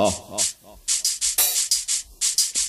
[0.00, 0.12] Ah.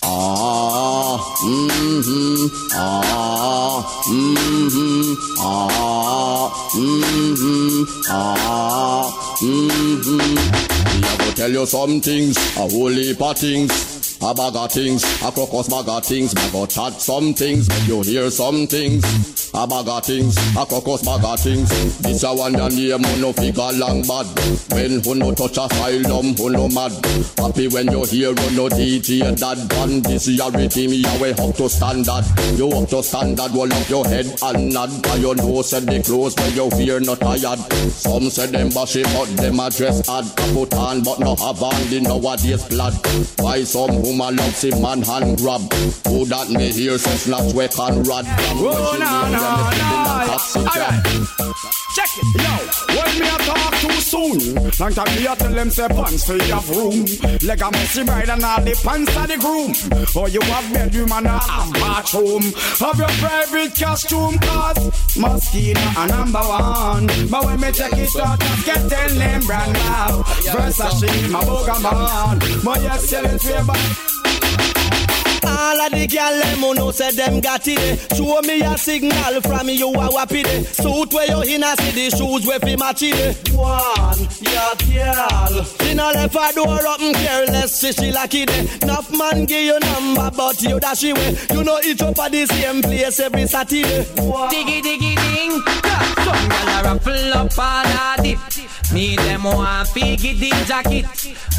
[0.01, 10.35] Ah, mm-hmm, ah, mm-hmm, ah, mm-hmm, ah, mm-hmm.
[11.01, 13.98] Me a go tell you some things, a whole heap of things.
[14.21, 16.35] A bag of things, a crocus bag of things.
[16.35, 19.01] Me go chat some things, you hear some things.
[19.53, 21.69] A bag of things, a crocus bag of things.
[21.99, 24.27] This a one your name, who no figure long bad.
[24.73, 26.91] When who no touch a asylum, who no mad.
[27.37, 30.03] Happy when you hear who no DJ that band.
[30.03, 32.25] This is your rhythm, you way up to standard.
[32.59, 34.91] You up to standard, roll up your head and nod.
[35.01, 37.59] Cause you know said the clothes when you fear not tired.
[37.95, 40.01] Some say them bashy, but them a dress.
[40.53, 42.93] Put on, but no have on the nowadays blood.
[43.39, 45.61] Why some woman love see man hand grab.
[46.07, 48.25] Who that me hear says not we can rod.
[48.27, 50.09] Oh, no, no, no.
[50.65, 51.05] Alright.
[51.95, 52.53] Check it, yo.
[52.95, 56.41] When me a talk too soon, long time me a tell them say pants for
[56.43, 57.05] have room.
[57.41, 59.73] Leg a messy bride and all the pants of the groom.
[60.15, 62.43] Or you have bedroom and a have bathroom.
[62.79, 67.07] Have your private costume cause mosquito a number one.
[67.29, 70.23] But when me check it out, just get ten name brand now.
[70.49, 72.63] Versace, my boga man.
[72.63, 73.63] My yes, it for your
[75.43, 77.79] all of the gyal them who know say them got it.
[77.79, 78.15] Eh.
[78.15, 80.59] Show me a signal from you a wappy day.
[80.59, 80.63] Eh.
[80.63, 83.15] Suit where you in a city, shoes where fi match it.
[83.15, 83.55] Eh.
[83.55, 85.63] One, yeah, girl.
[85.63, 88.67] Mm, she no left her door open careless, see she lucky day.
[88.81, 91.37] Enough man give you number, but you dash away.
[91.51, 94.03] You know each up at the same place every Saturday.
[94.49, 96.08] Diggy diggy ding.
[96.29, 98.39] Some gyal a ruffle up all a dip.
[98.93, 101.07] Me them want figgy the jacket,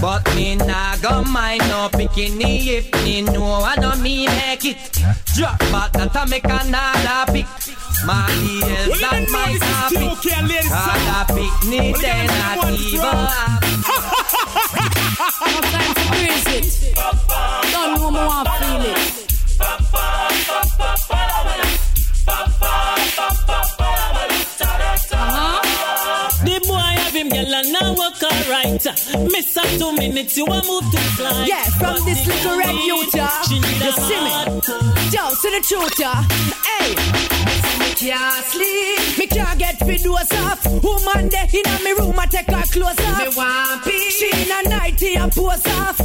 [0.01, 4.79] but me nah go mind no bikini if me know I don't me make it.
[5.35, 7.47] Drop back that I make another pick.
[8.07, 10.11] My ears that my topic.
[10.71, 13.21] Other pick me then not even
[15.51, 16.95] No time to praise it.
[17.73, 19.21] Don't know me want feel it.
[28.91, 29.33] Alright.
[29.33, 31.45] Miss a two minutes, you a move to fly.
[31.47, 33.43] Yeah, from this little red youth, yeah.
[33.43, 34.33] She need You a see me?
[35.11, 36.23] Yo, see the truth, yeah.
[36.65, 36.95] Hey.
[37.79, 39.19] Me can't sleep.
[39.19, 40.65] Me can't get fit doors off.
[40.83, 43.19] Woman there in a me room, I take her clothes off.
[43.19, 44.19] Me want peace.
[44.19, 45.99] She in a nightie and pose off.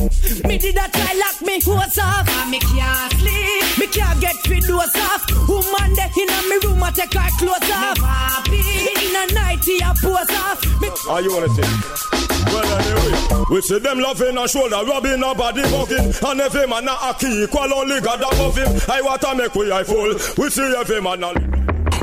[0.46, 2.28] Me did a try lock me hose off.
[2.28, 3.78] And me can't sleep.
[3.80, 5.26] Me can't get fit doors off.
[5.48, 7.98] Woman there in a me room, I take her clothes off.
[7.98, 9.10] Me want peace.
[9.10, 10.82] In a nightie and pose off.
[10.82, 12.25] Me How you wanna say?
[12.48, 16.32] Well, anyway, we see them loving and shoulder rubbing and body bugging.
[16.32, 18.70] And every man a key equal only God above him.
[18.90, 20.14] I want to make we I full.
[20.38, 21.34] We see every man a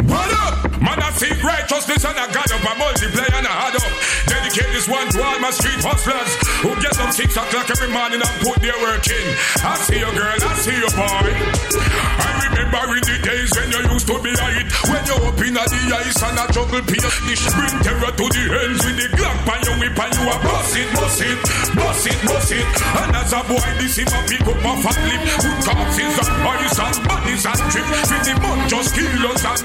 [0.07, 0.73] What up?
[0.83, 2.63] Man, I seek righteousness and I got up.
[2.67, 3.93] I multiply and I add up.
[4.27, 8.19] Dedicate this one to all my street hustlers who get up six o'clock every morning
[8.19, 9.27] and put their work in.
[9.63, 10.35] I see you, girl.
[10.43, 11.31] I see you, boy.
[12.19, 14.67] I remember in the days when you used to be light.
[14.91, 17.03] When you up in the ice and a jungle pier.
[17.03, 20.37] The spring terror to the ends with the Glock and you whip and you a
[20.43, 21.39] bust it, bust it,
[21.77, 22.67] bust it, bust it.
[22.99, 25.23] And as a boy, this him a pick up my fat lip.
[25.39, 27.87] Put corpses and boys and bodies and trip.
[27.93, 29.63] With the mud just kill us and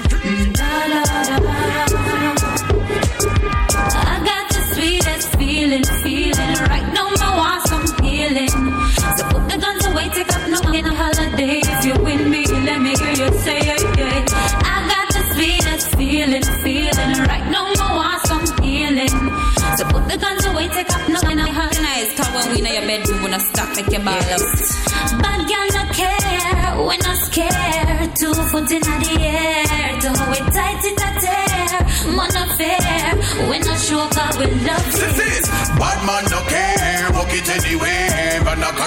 [3.88, 7.08] I got the sweetest feeling, feeling right now.
[7.10, 8.48] I want some healing.
[8.48, 11.58] So put the guns away, take up no a holiday.
[11.58, 13.77] If you win me, let me hear you say
[22.18, 24.42] cause when we in your bedroom, we not stop make your ball up.
[25.22, 28.16] Bad girl no care, we not scared.
[28.18, 31.80] Two foot in the air, to hold it tight it a tear.
[32.16, 33.14] Man no fair,
[33.48, 35.28] we're not sure, cause we love This it.
[35.38, 35.46] is
[35.78, 38.07] bad man no care, walk it anywhere.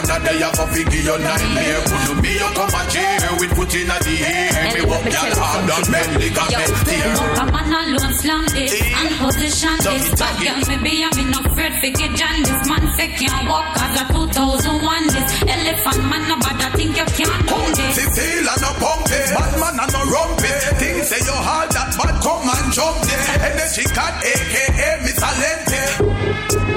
[0.02, 1.78] And can't day you for figure your nightmare.
[1.86, 4.74] Could me you come a chair with foot in the air.
[4.74, 7.14] Me walk your hard down, bend ligament tear.
[7.38, 10.10] Come on alone, slam this and position this.
[10.18, 14.06] Bad girl, maybe I'm in afraid figure John this man fake can't walk as a
[14.10, 17.94] 2001 this elephant man no bad I think you can't do this.
[17.94, 20.82] See feel and no pump it, bad man and no rump it.
[20.82, 23.22] Things say you hard that bad come and jump it.
[23.38, 26.71] Energy cat, aka Miss Alente.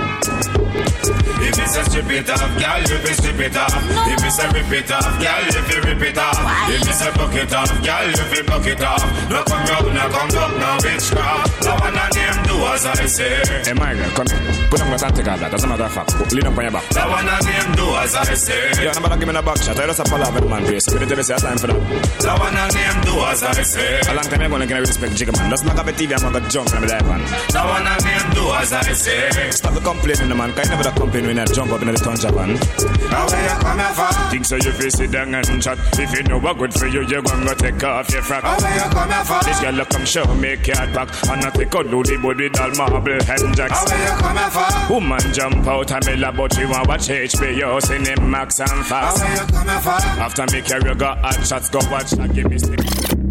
[1.44, 3.75] If it's a strip it off, girl, you be strip it off.
[4.08, 6.38] If it's a rip it off, girl, you be rip it off.
[6.73, 9.02] If it's a buck it off, girl, you be buck it off.
[9.29, 11.64] No come round, no come up, no witchcraft.
[11.64, 13.44] No one of them do as I say.
[13.64, 14.43] Hey, my girl, come here.
[14.70, 15.52] Put on my take out that.
[15.55, 16.85] As a matter of fact, lean up on your back.
[16.96, 18.73] No one of them do as I say.
[18.82, 19.79] Yeah, nobody give me a back shot.
[19.79, 20.88] I just a follow up with man face.
[20.93, 21.79] We didn't say time for that.
[22.25, 24.00] No one of them do as I say.
[24.08, 25.50] A long time ago, I'm gonna respect Jigga man.
[25.50, 27.20] Just knock up a TV, I'm gonna jump and be like, man.
[27.52, 29.50] No one of them do as I say.
[29.50, 30.52] Stop the complaining, man.
[30.55, 32.58] Can you never complain when you jump up in the contraband.
[33.10, 34.31] How where you coming from?
[34.31, 35.78] Think so you fi sit down and chat.
[35.98, 38.42] If you know what good for you, you gon' go take off your frock.
[38.42, 39.40] How where you coming from?
[39.44, 42.60] This girl look come show me cat back, and I take out the body with
[42.60, 43.72] all marble hand jacks.
[43.72, 44.94] How where you coming from?
[44.94, 49.20] Woman jump out and me love, but you want watch HBO, Cinemax and How Fox.
[49.20, 50.02] where you coming from?
[50.22, 53.24] After me carry go hot shots, go watch and give me stick.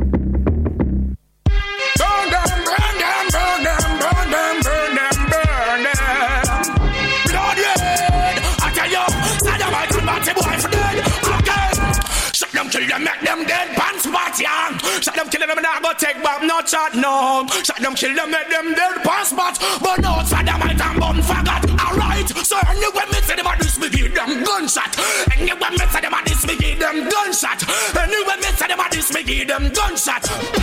[12.74, 13.70] Kill them, make them dead.
[13.78, 14.80] Pants party on.
[15.02, 17.46] Shut them, kill them, and I go take back no chat no.
[17.62, 19.04] Shut them, kill them, make them dead.
[19.06, 19.60] Pants spot.
[19.80, 21.70] But no, Saddamite and bun faggot.
[21.78, 22.30] Alright.
[22.30, 24.98] So anyway, me say them a this, me give them gunshot.
[25.38, 27.62] Anyway, me say them a this, me give them gunshot.
[27.96, 30.63] Anyway, me say them a this, me give them gunshot.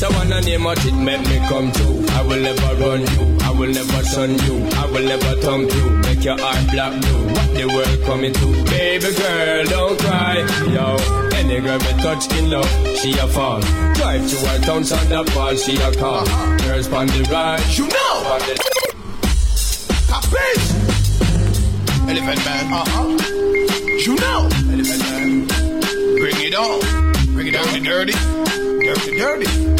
[0.00, 2.04] A one a name what it make me come true.
[2.10, 5.90] I will never run you, I will never shun you, I will never thump you,
[6.06, 7.26] make your heart black blue.
[7.34, 8.64] What the world coming to?
[8.70, 10.36] Baby girl, don't cry,
[10.70, 10.96] yo.
[11.36, 13.60] Any girl we touch in love, she a fall.
[13.94, 16.24] Drive to her town, on the ball, she a call.
[16.58, 18.14] Girls on the ride, You know.
[18.32, 18.54] on the
[20.06, 20.66] Capiche?
[22.08, 22.72] Elephant man.
[22.72, 23.08] Uh-huh.
[24.06, 24.48] You know.
[24.72, 25.48] Elephant man.
[26.18, 27.34] Bring it on.
[27.34, 28.12] Bring it dirty, dirty.
[28.12, 29.77] Dirty, dirty.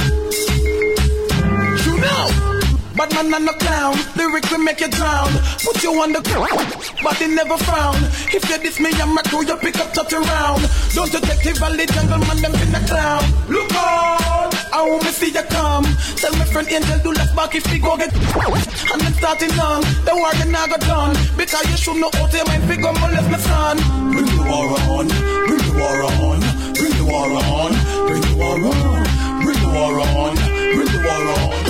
[2.98, 5.30] Bad man and no clown, will make you drown.
[5.62, 6.66] Put you on the ground,
[6.98, 7.94] but they never frown.
[8.34, 10.66] If you diss me, I'm a crew, you pick up touch around.
[10.98, 13.22] Don't detective, a jungle man, them in the clown.
[13.46, 15.86] Look out, I want me see you come.
[16.18, 18.10] Tell my friend Angel do left back if we go get.
[18.10, 21.14] And then starting on, the war you now got done.
[21.38, 23.78] Because you should know out your mind, we go molest my son.
[24.10, 25.06] Bring the war on,
[25.46, 26.40] bring the war on,
[26.74, 27.70] bring the war on,
[28.10, 29.06] bring the war on,
[29.46, 30.34] bring the war on,
[30.74, 31.67] bring the war on,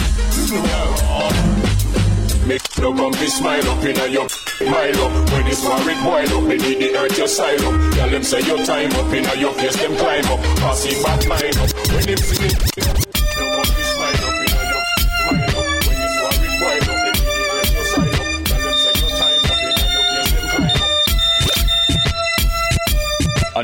[0.49, 0.63] Make
[2.79, 4.27] no be smile up in a your
[4.65, 5.31] mile up.
[5.31, 7.93] When it's war it boil up, me need the earth your side up.
[7.93, 10.41] Tell them say your time up in a your face, them climb up.
[10.57, 11.71] Pass it back mine up.
[11.93, 12.79] When them sing it,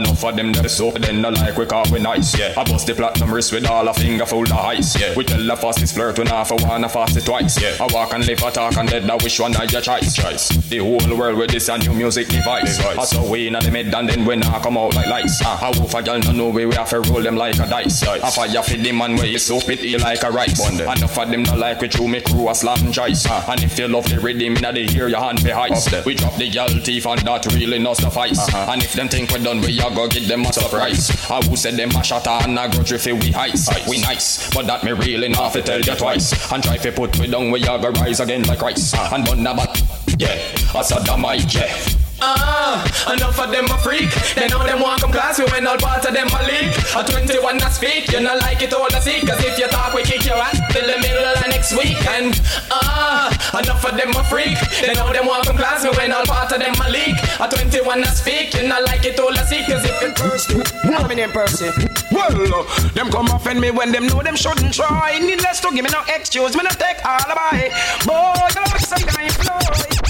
[0.01, 0.65] no come be smile up in a your mile up.
[0.65, 0.65] When it's war it boil up, me need the earth your side up.
[0.65, 0.65] Tell them say your time up in a your face, them climb up.
[0.65, 2.55] Enough of them that so then no like we call we nice, yeah.
[2.57, 5.15] I bust the platinum wrist with all a finger full of ice, yeah.
[5.17, 7.77] We tell the fastest flirt when half a wanna fast it twice, yeah.
[7.81, 10.49] I walk and live, I talk and dead, I wish one of your choice, choice.
[10.49, 12.81] The whole world with this a new music device.
[12.81, 15.41] I saw we in the mid and then we now come out like lights.
[15.45, 17.67] Ah, I wolf a girl no know we we have to roll them like a
[17.67, 18.03] dice.
[18.03, 20.59] I fire for the man where you so pity like a rice.
[20.81, 23.27] Enough of them no like we chew me crew a slam choice.
[23.29, 26.05] Ah, and if you love the rhythm, now they hear your hand be heist.
[26.05, 28.53] We drop the girl teeth and that really not suffice.
[28.55, 31.11] And if them think we done, we a go give them a surprise.
[31.29, 33.69] I who said them a shot and a grudge if we ice.
[33.89, 36.53] We nice, but that me really not fi tell you twice.
[36.53, 38.95] And try fi put me down, we a go rise again like rice.
[38.95, 39.15] Ah.
[39.15, 39.83] And bun a bat,
[40.19, 40.39] yeah,
[40.75, 41.75] I saw the mic, yeah.
[42.25, 42.81] Ah,
[43.13, 44.09] enough of them a freak.
[44.35, 46.73] They know them want come class me when all part of them a leak.
[46.97, 49.29] A 21 a speak, you not like it all the seek.
[49.29, 52.01] Cause if you talk, we kick your ass till the middle of next week.
[52.17, 52.33] And
[52.73, 53.29] ah,
[53.61, 54.57] enough of them a freak.
[54.81, 57.17] They know them want come class me when all part of them a leak.
[57.41, 59.67] A 21 a speak, you not like it all the seek.
[59.69, 61.69] Cause if you thirsty, I'm in Percy.
[62.11, 65.19] Well, uh, them come offend me when them know them shouldn't try.
[65.21, 67.69] Needless to give me no excuse, me no take alibi.
[68.09, 70.04] Boy, the looks some guy flow.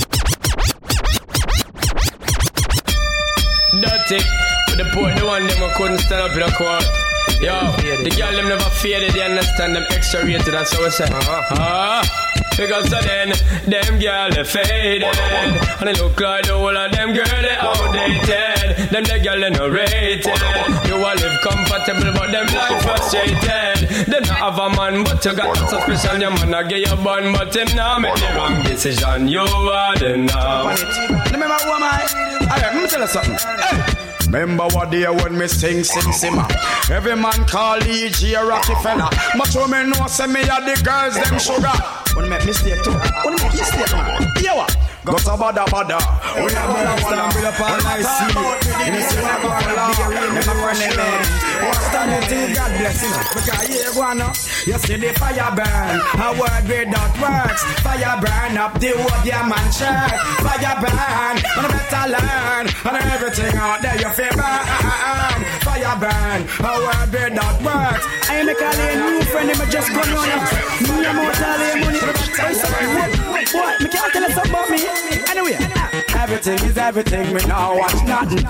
[3.84, 4.16] Dirty.
[4.68, 6.84] With the poor, the one them who couldn't stand up in a court.
[7.40, 11.04] Yo, the girl them never faded, they understand them extra rated, and so we say,
[11.10, 12.33] ah.
[12.56, 13.32] Because of then,
[13.66, 15.02] them girl they faded
[15.80, 19.50] And they look like the whole of them girl they outdated Them the girl they
[19.50, 20.26] no rated
[20.86, 25.34] You all live comfortable but them life frustrated They not have a man but you
[25.34, 29.28] got suspicion Your man a get your bun but him now make the wrong decision
[29.28, 30.70] You are the now
[31.32, 32.24] Remember who am I?
[32.44, 33.36] Alright, let tell something.
[33.38, 34.04] Hey.
[34.26, 36.46] Remember what day when me sing, sing, simmer.
[36.90, 38.34] Every man call E.G.
[38.34, 39.08] a Rockefeller.
[39.38, 42.03] But me know say me a the girls them sugar.
[42.14, 42.92] Wanna make mistake too?
[43.24, 44.22] Wanna make mistake man?
[44.40, 44.70] Yeah what?
[45.04, 45.98] Got a bada bada.
[46.40, 47.24] We a bada bada.
[47.34, 48.88] Build up all nice sea.
[48.88, 50.32] In the city of Buffalo.
[50.32, 51.20] Never friendly man.
[51.60, 53.12] What's that until God bless him?
[53.34, 54.32] Because on now.
[54.64, 55.96] You see the fire burn.
[56.24, 57.60] A word without words.
[57.84, 60.16] Fire burn up the whole your man shirt.
[60.40, 61.36] Fire burn.
[61.36, 62.64] And I better learn.
[62.88, 65.40] And everything out there you feel burn.
[65.66, 66.40] Fire burn.
[66.64, 68.04] A word without words.
[68.30, 69.50] I make a new friend.
[69.52, 70.64] Him just go on.
[70.80, 71.83] Me a tell
[74.44, 74.78] Me can't tell you something about me.
[75.30, 75.56] Anyway,
[76.16, 77.34] everything is everything.
[77.34, 78.44] Me now watch nothing.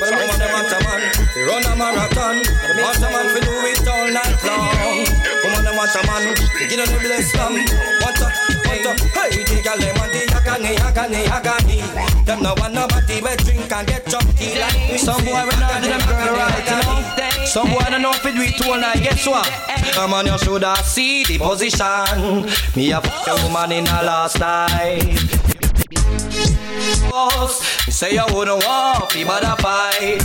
[0.00, 1.02] But I'm a man, a man,
[1.36, 2.36] we run a marathon.
[2.80, 5.06] Want a man, we do it all night long.
[5.42, 6.34] Come on, want a man,
[6.68, 7.52] get on the bless them.
[8.00, 11.78] Want a, But uh, hey, the girl them want the agony, agony, agony.
[12.24, 14.98] Them no want nobody we drink and get chunky like me.
[14.98, 17.46] Some boy we not do them girl right, you.
[17.46, 19.02] Some boy don't know if it do it all night.
[19.02, 19.48] Guess what?
[19.92, 22.46] Come on, you shoulda see the position.
[22.76, 25.18] Me a fuck a woman in the last night.
[27.10, 27.60] Boss,
[27.92, 30.20] say you wouldn't want me, but I fight.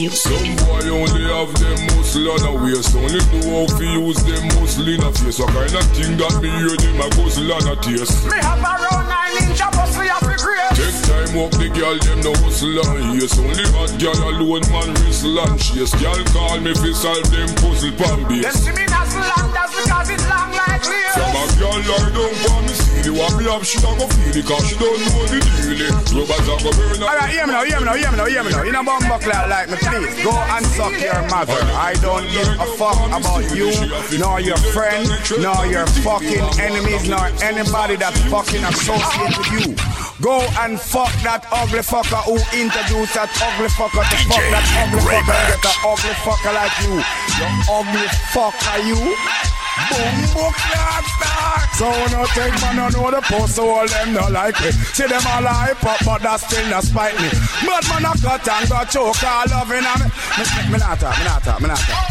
[0.00, 0.32] Music.
[0.32, 4.44] Some boy only have them muscle on a waist, only know how to use them
[4.56, 5.38] muscle in a face.
[5.38, 8.24] What kind of thing that me hear them a guzzle on a taste?
[8.26, 10.72] Me have around nine inch of muscle of the grave.
[10.76, 13.36] Take time up the girl, them no hustle on yes.
[13.36, 15.94] Only hot girl alone man whistle and chase.
[16.00, 18.44] Girl call me fi solve them puzzle pan base.
[18.48, 21.12] Them see me as long, that's because it's long like clear.
[21.12, 24.06] Some a girl lie down for me see the what me have, she a go
[24.08, 25.92] feel it cause she don't know the deal.
[26.16, 27.10] Rubbers a go burn up.
[27.10, 28.62] Alright, hear me now, hear me now, hear me now, hear me now.
[28.64, 31.60] In a bum buckler like me, please go and suck your mother.
[31.76, 33.68] I don't give a fuck about you,
[34.16, 35.04] nor your friend,
[35.36, 39.68] nor your fucking enemies, nor anybody that fucking associated with you.
[40.20, 45.00] Go and fuck that ugly fucker who introduced that ugly fucker to fuck that ugly
[45.00, 46.92] fucker and get an ugly fucker like you.
[47.40, 49.59] You ugly fucker, you.
[49.90, 50.70] Boom, book.
[51.80, 54.70] So no take man no know the post, so all them no like me.
[54.92, 57.32] See them all hype up, but that still not spite me.
[57.64, 60.12] Mad man a cut and go choke all loving on me.
[60.36, 62.04] Me, me, me not talk, me not talk, me not talk.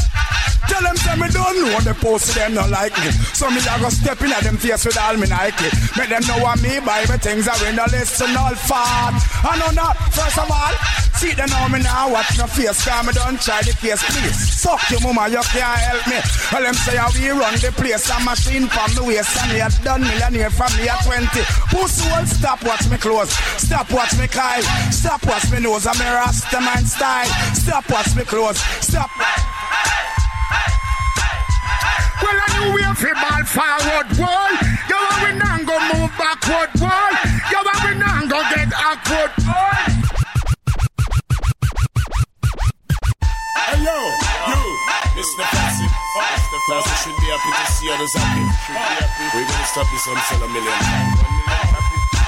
[0.73, 3.13] Tell them say me don't know the post them not like me.
[3.37, 5.69] So me a go step in at them face with all me Nike.
[5.93, 9.21] Make them know what me buy me things are in the listen all fat.
[9.45, 11.08] I know not first of all.
[11.19, 14.63] See them know me now watch no face Cause me don't try the case please.
[14.63, 16.15] Fuck your mama you can't help me.
[16.51, 19.59] Well them say how we run the place A machine from the waist And me
[19.59, 21.27] a done millionaire from me at 20
[21.75, 23.35] Pussy will stop watch me close.
[23.59, 24.63] Stop watch me Kyle
[24.95, 27.27] Stop watch me nose I'm a rasta man style.
[27.53, 28.59] Stop watch me close.
[28.79, 29.09] Stop.
[32.21, 34.51] Well, I knew we have ball forward, boy.
[34.87, 37.11] You want we not go move backward, boy.
[37.51, 39.98] You want we not go get awkward, boy.
[43.89, 43.97] Yo,
[44.53, 44.61] you,
[45.17, 45.43] Mr.
[45.49, 45.91] Classic.
[46.65, 48.45] Classic should be happy to see others happy.
[49.33, 51.39] We're gonna stop this sell a million.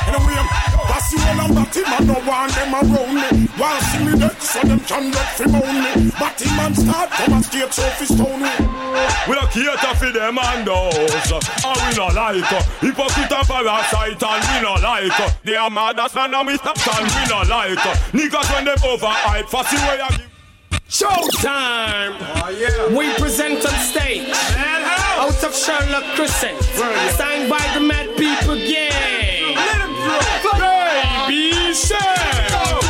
[0.02, 0.42] Anyway,
[0.90, 3.48] that's you all I'm that him, I don't want them around me.
[3.54, 6.12] Want see me dead, so them can get moan me.
[6.18, 8.42] But him man start come and straight fi stone.
[9.30, 14.24] We don't cater for them and those And we not like uh, Hypocrite and parasite
[14.24, 17.24] and we not like uh, They are mad as man and we stop and we
[17.30, 20.31] not like uh, Niggas when them overhype Fussy way I give
[20.92, 22.18] Showtime!
[22.20, 22.94] Oh, yeah.
[22.94, 26.62] We present on stage out of Sherlock Crescent,
[27.16, 29.56] signed by the Mad People Gang.
[30.52, 31.96] Baby, say,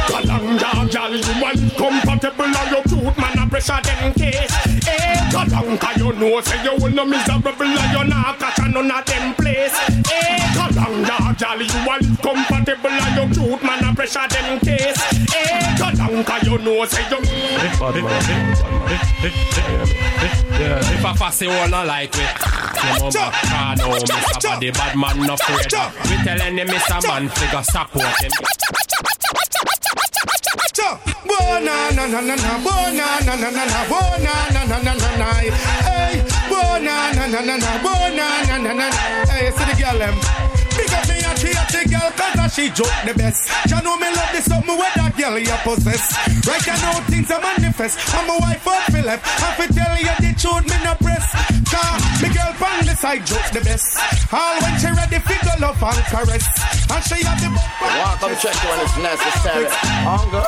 [0.09, 4.51] Kalanga, gal, you want compatible and you cute man pressure them case.
[4.87, 8.91] Eh, Kalanga, you know say you will no miserable and you're not catch a none
[8.91, 9.73] of them place.
[10.11, 14.97] Eh, Kalanga, gal, you want compatible and you cute man a pressure them case.
[15.35, 17.17] Eh, Kalanga, you know say you.
[20.93, 24.43] If I fussy all not like me, you know back car now, Mr.
[24.43, 25.71] Body bad man no afraid.
[26.09, 27.07] We tell any Mr.
[27.07, 28.31] Man figure support him.
[31.41, 35.27] Na na na na, bona na na na na, bona na na na na na.
[35.33, 38.87] Hey, bona na na na na, bona na na na.
[39.29, 40.15] Hey, see the girl them.
[40.77, 44.31] Big up me a theater girl cause she joke the best You know me love
[44.31, 46.15] this something where that girl you possess
[46.47, 50.15] Right I know things are manifest I'm a wife for left I fi tell you
[50.23, 51.27] the truth me no press
[51.67, 53.99] Cause me girl from the side joke the best
[54.31, 56.47] All when she ready figure love and caress
[56.87, 59.67] And she have the bumper Welcome check when it's necessary.
[60.07, 60.47] Hunger.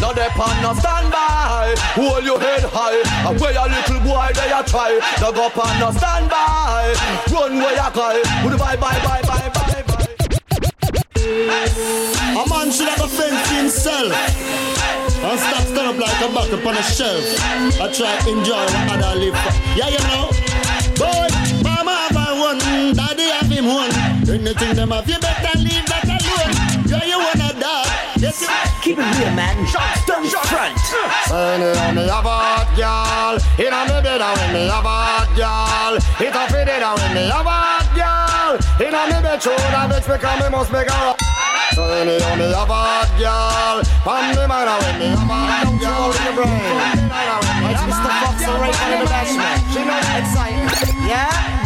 [0.00, 1.74] Now they on no standby.
[1.94, 3.00] Hold your head high.
[3.28, 4.98] And where your little boy they a try.
[5.20, 6.94] Now go on no standby.
[7.30, 8.22] Run where you cry.
[8.44, 9.74] Bye bye bye bye bye bye.
[11.24, 14.12] A man should have a fence himself.
[15.24, 17.24] And stop stand up like a buck upon a shelf.
[17.80, 19.52] I try enjoy what other live for.
[19.78, 20.28] Yeah, you know.
[20.98, 21.28] Boy,
[21.62, 22.58] mama have one,
[22.94, 23.90] daddy have him one.
[24.28, 26.52] Anything them have, you better leave that alone.
[26.86, 27.86] Yeah, you wanna dog.
[28.18, 29.56] Yes, you Keep it real, man.
[30.04, 30.76] Don't front.
[31.32, 35.96] Any on me have a girl, in on me bed when me have a girl.
[36.20, 38.60] It a fit it when me have a girl.
[38.86, 41.16] In on me bed, show that bitch because me must make her.
[41.72, 46.12] So any on me have a girl, pan me mind when me have a girl
[46.12, 47.08] in the brain.
[47.72, 48.12] It's Mr.
[48.20, 49.64] Fox, the right one in the bashment.
[49.72, 51.08] She know Exciting.
[51.08, 51.63] Yeah?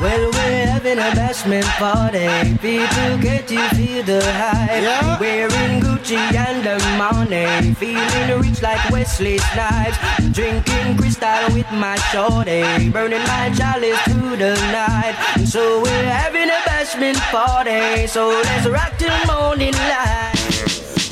[0.00, 2.28] Well, we're having a bashment party.
[2.58, 4.82] People, get you feel the hype.
[4.82, 5.18] Yeah.
[5.18, 7.74] Wearing Gucci and the money.
[7.74, 9.96] Feeling rich like Wesley Snipes.
[10.32, 12.90] Drinking crystal with my shorty.
[12.90, 15.16] Burning my chalice through the night.
[15.46, 18.06] So we're having a bashment party.
[18.06, 20.36] So let's rock till morning light.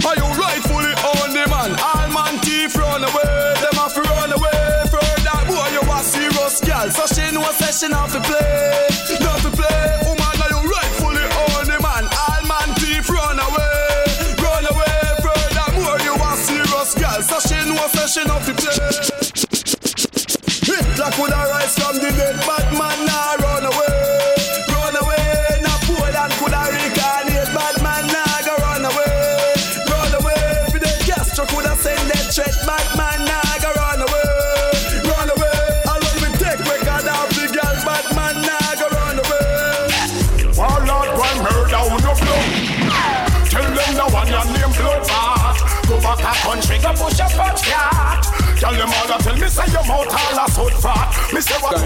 [0.04, 1.72] Are you rightfully on the man?
[1.80, 3.23] All man thief run away.
[6.94, 8.86] So she know say she not to play.
[9.20, 9.98] Not to play.
[10.06, 11.26] Woman, are you rightfully
[11.58, 12.04] on the man?
[12.06, 14.06] All man thief run away.
[14.38, 14.94] Run away.
[15.74, 17.20] Boy, you a serious girl.
[17.22, 18.78] So she know say she not to play.
[20.64, 22.36] Hitler coulda rise from the dead,
[46.84, 48.20] go push a punch, yeah.
[48.60, 51.08] Tell them all tell me say your mouth all a soot fat.
[51.32, 51.80] Me say what?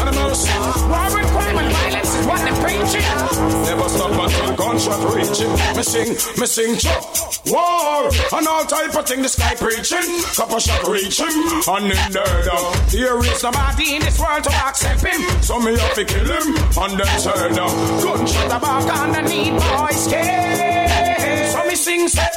[0.00, 0.48] Animals.
[0.88, 3.08] War with crime and violence is what they're preaching.
[3.68, 5.52] Never stop until gunshot reaching.
[5.76, 5.82] Me
[6.46, 7.04] sing, me chop.
[7.46, 10.08] War and all type of thing the sky preaching.
[10.34, 11.36] Couple shot reaching
[11.68, 12.72] and in there now.
[12.90, 15.20] There is nobody in this world to accept him.
[15.42, 18.02] So me have to kill him and then turn down.
[18.02, 20.89] Gunshot about underneath boys skin.
[21.50, 22.28] So me sing say.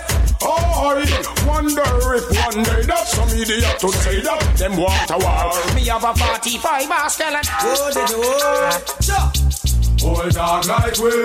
[0.42, 1.82] Oh, I wonder
[2.16, 5.76] if one day that some idiot to say that them want a war.
[5.76, 7.48] Me have a 45 bars telling.
[7.62, 9.54] Oh, they do.
[10.04, 11.16] Hold on like we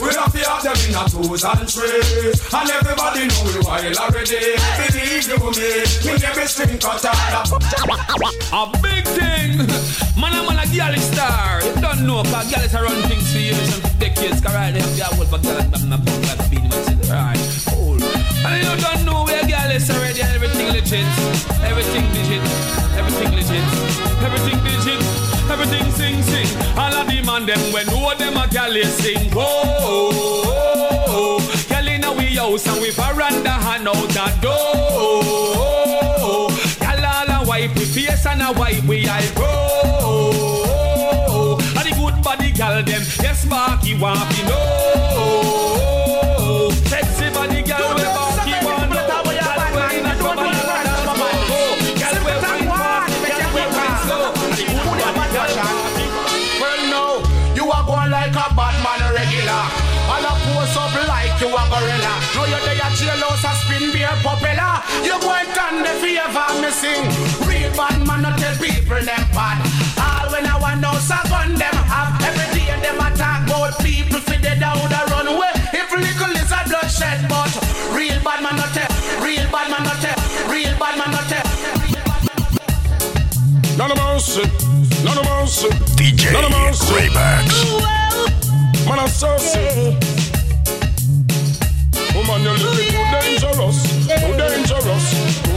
[0.00, 3.96] We have to have them in a twos and three And everybody know we wild
[4.00, 7.52] already Believe you me Me never string cut out
[8.48, 9.58] A big thing
[10.16, 13.52] Man, I'm a girl star You don't know Cause girls are run things for you
[13.52, 16.53] Some decades Cause right They have wolf a girl
[17.10, 17.36] Right.
[17.68, 21.06] Cool And you don't know where girl is already Everything legit.
[21.62, 22.42] Everything legit
[22.96, 23.64] Everything legit.
[24.22, 26.46] Everything legit Everything sing sing.
[26.78, 29.30] All of the man them when know them a gal is sing.
[29.34, 30.12] Oh, oh,
[30.46, 31.66] oh, oh.
[31.68, 34.52] Gal in we house and we veranda hand out the door.
[34.56, 36.76] Oh, oh.
[36.80, 39.30] Gal all a wipe we face and a wipe we eye.
[39.36, 45.93] Oh, oh, oh, And the good body gal them yes Marky want to know
[66.04, 67.04] favor me sing.
[67.48, 69.56] Real bad man not tell people them bad.
[69.96, 72.12] All when I want know so gun them have.
[72.28, 75.52] Every day them attack about people for dead out the runway.
[75.72, 77.52] If little is a bloodshed but
[77.96, 78.92] real bad man not tell.
[79.24, 80.18] Real bad man not tell.
[80.52, 81.46] Real bad man not tell.
[83.80, 84.44] None of mercy,
[85.06, 85.68] none of mercy.
[85.96, 86.84] DJ none of mercy.
[86.92, 87.58] Graybacks.
[88.86, 89.96] Man, I'm so sick.
[92.14, 95.53] Woman, you're living too dangerous, too dangerous, too dangerous.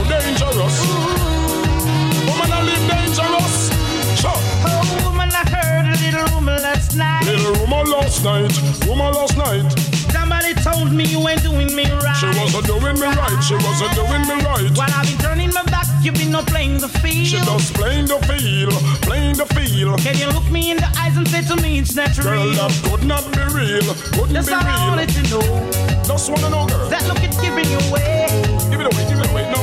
[7.88, 8.52] Last night,
[8.86, 9.64] woman last night.
[10.12, 12.16] Somebody told me you ain't doing me right.
[12.16, 14.68] She wasn't doing me right, she wasn't doing me right.
[14.76, 17.26] While I've been turning my back, you've been not playing the field.
[17.26, 18.72] She just playing the field,
[19.02, 20.00] playing the field.
[20.00, 22.52] Can you look me in the eyes and say to me it's not Girl, real?
[22.54, 24.88] that could not be real, couldn't That's be all I real.
[24.92, 26.04] wanted to know.
[26.04, 26.88] Just wanna know, girl.
[26.88, 28.26] That look it's giving you away.
[28.70, 29.60] Give it away, give it away, no.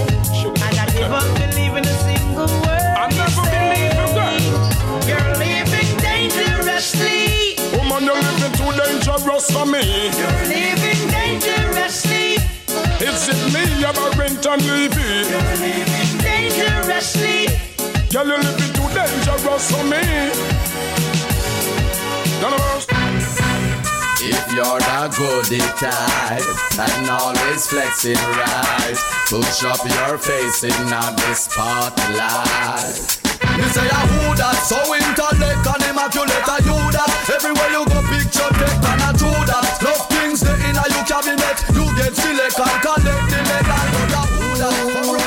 [0.66, 2.94] And I never believe in a single word.
[2.98, 5.08] I never believe you, girl.
[5.10, 7.15] You're living dangerously.
[9.46, 9.82] Dangerous for me.
[10.18, 12.38] You're living dangerously.
[13.02, 15.30] Is it me, you're a rent and leaving?
[15.30, 17.48] You're living dangerously.
[18.12, 20.32] Girl, you're living too dangerous for me.
[22.42, 22.86] None of us.
[24.28, 26.42] If you're the goody type
[26.80, 33.25] and always flexing right, push up your face in on the spotlight.
[33.66, 37.98] Me say a who that so intellect and immaculate a you that Everywhere you go
[38.14, 41.58] picture take and a true that Love things the inna you cabinet.
[41.74, 43.86] You get select and collect the medal.
[43.90, 45.25] But a who that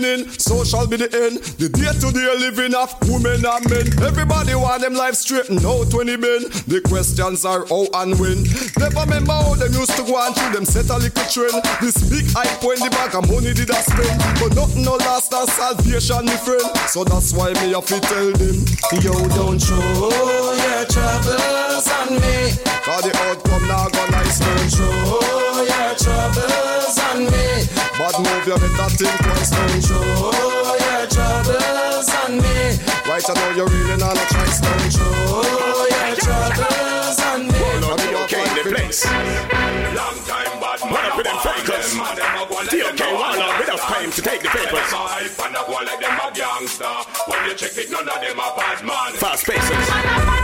[0.00, 1.42] beginning, so shall be the end.
[1.60, 3.86] The day to day living of women and men.
[4.02, 6.48] Everybody want them life straightened out when it been.
[6.66, 8.44] The questions are how and when.
[8.78, 11.60] Never remember how them used to go and through them set a little trend.
[11.80, 14.16] This big hype when the bag of money did I spend.
[14.40, 16.66] But nothing no last as salvation, my friend.
[16.88, 18.56] So that's why me have to tell them,
[19.04, 22.56] yo, don't show your troubles on me.
[22.84, 27.79] Cause the outcome now gonna nice, don't show your troubles on me.
[28.10, 32.74] But move your better think twice, don't show your troubles on me.
[33.06, 37.54] Right I know you're really not a choice, don't show your troubles on me.
[37.54, 39.06] Hold on, okay in the place.
[39.06, 41.94] Long time bad man up with them fakers.
[41.94, 44.90] TOK one up enough time to take the papers.
[44.90, 46.90] And I go like them a gangster.
[47.30, 49.12] When you check it, none of them a bad man.
[49.14, 50.39] Fast pacers.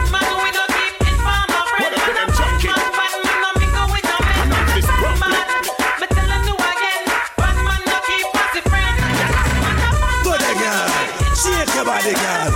[12.07, 12.56] Shake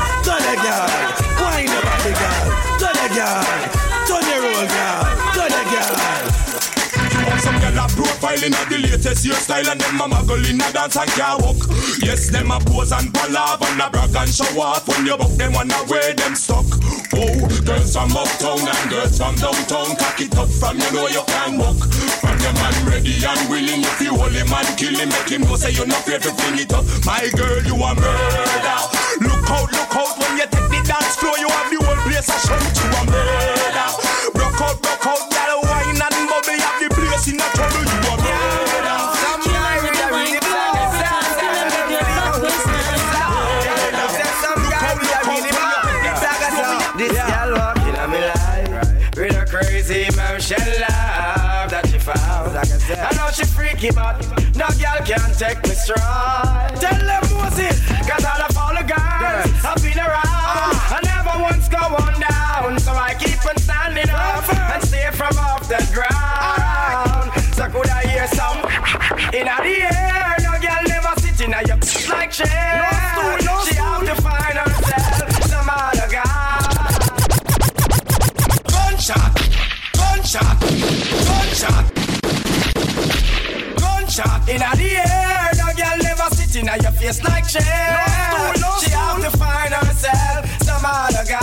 [8.31, 11.59] profiling of the latest hairstyle and them a muggle in a dance and can't walk.
[12.03, 14.87] Yes, them a pose and palaver and a brag and show off.
[14.89, 16.67] When you buck them wanna wear them stuck.
[17.15, 17.35] Oh,
[17.67, 21.59] girls from uptown and girls from downtown, cock it up from you know you can
[21.59, 21.81] walk.
[22.23, 25.43] From your man ready and willing, if you hold him and kill him, make him
[25.43, 26.85] know say you're not afraid to fling it up.
[27.05, 28.79] My girl, you a murder.
[29.27, 32.29] Look out, look out when you take the dance floor, you have the whole place
[32.31, 32.63] a shout.
[32.79, 33.60] You a murder.
[53.81, 54.21] Freaky, but
[54.57, 56.77] no girl can take me stride.
[56.77, 57.20] Tell
[87.55, 88.81] your face like chair.
[88.81, 91.41] she have to find herself some other guy.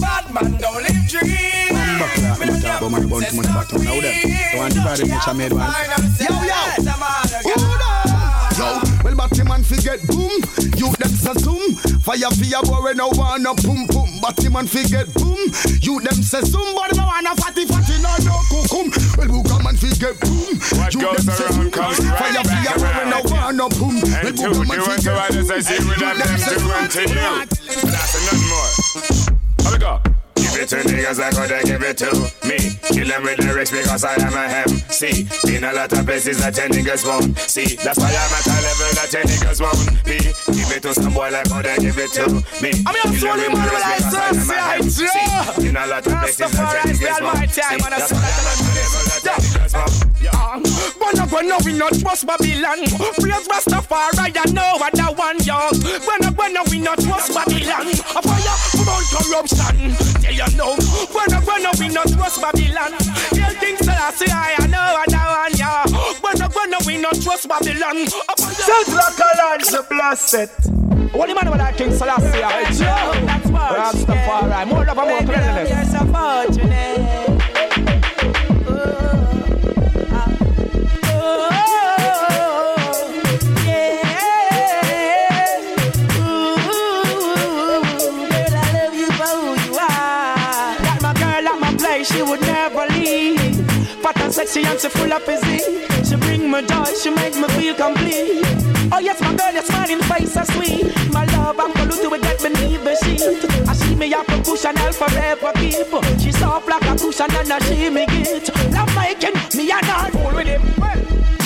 [0.00, 1.74] Bad man don't live dream.
[1.98, 3.72] Buckler, I'm talk about money, bounty money, back.
[3.72, 5.72] Now then, the one divide the nature made one.
[6.20, 6.80] Yo, yo,
[8.58, 8.89] Yo,
[9.20, 10.32] well, Batman forget boom.
[10.76, 11.76] You them say zoom.
[12.00, 14.08] Fire fire boy no wanna boom boom.
[14.20, 15.38] Batman forget boom.
[15.82, 18.88] You them say zoom, but no wanna fatty fatty no no kukum.
[19.16, 20.56] Well, Booga man forget boom.
[20.78, 21.70] What You goes them say zoom.
[21.70, 23.30] comes Fire right fire boy no around.
[23.30, 23.96] wanna boom.
[24.00, 27.00] And two, Booga man do unto forget others as you would have them do unto
[27.00, 27.90] you.
[27.90, 29.64] That's nothing more.
[29.64, 30.19] How we go?
[30.52, 32.10] Give it to niggas like how they give it to
[32.46, 32.58] me.
[32.90, 35.26] Kill them with lyrics because I am a MC.
[35.48, 37.76] In a lot of places that ten niggas won't see.
[37.76, 40.18] That's why I'm at a level that ten niggas won't be.
[40.52, 42.26] Give it to some boy like how they give it to
[42.62, 42.70] me.
[42.86, 45.06] I'm Kill them solely with man because I am a license, MC.
[45.06, 45.68] yeah.
[45.70, 47.60] In a lot of places that ten Rastafari is the niggas won't see.
[47.60, 48.59] That's why I'm at
[51.30, 52.84] When we not trust Babylon.
[53.20, 55.70] Praise Rastafari, I know what I want, yo.
[56.06, 57.88] When I when we not trust Babylon.
[57.88, 59.94] A fire about corruption.
[60.20, 60.74] Tell you know.
[61.14, 62.92] When I when we not trust Babylon.
[63.30, 65.70] Tell things that I say, I know what I want, yo.
[66.20, 68.06] When I when we not trust Babylon.
[68.06, 70.50] Set like a lance, blessed.
[71.14, 72.38] What the man with that King Selassie?
[72.38, 73.12] Hey, Joe!
[73.26, 75.70] That's Rastafari, more love and more cleanliness.
[75.70, 77.49] You're
[94.32, 95.86] sexy and she full of physique.
[96.04, 98.44] She bring me joy, she make me feel complete.
[98.92, 100.86] Oh yes, my girl, your smiling face so sweet.
[101.12, 103.22] My love, I'm gonna do it, get beneath the sheet.
[103.68, 106.20] I see me up a cushion, I'll forever keep.
[106.20, 108.48] She soft like a cushion and I she me get.
[108.72, 110.62] Love making me and I fool with him.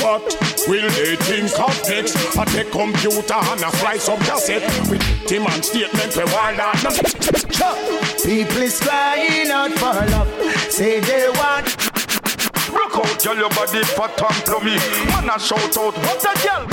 [0.04, 0.22] What
[0.68, 2.36] will they think of next?
[2.36, 8.20] I take computer and I fly some cassette with Tim and statement we want that.
[8.24, 10.28] People is crying out for love.
[10.70, 11.93] Say they want.
[12.74, 14.76] Rock out, girl, your body fat and plummy.
[15.06, 16.66] Man, I shout out, what a girl.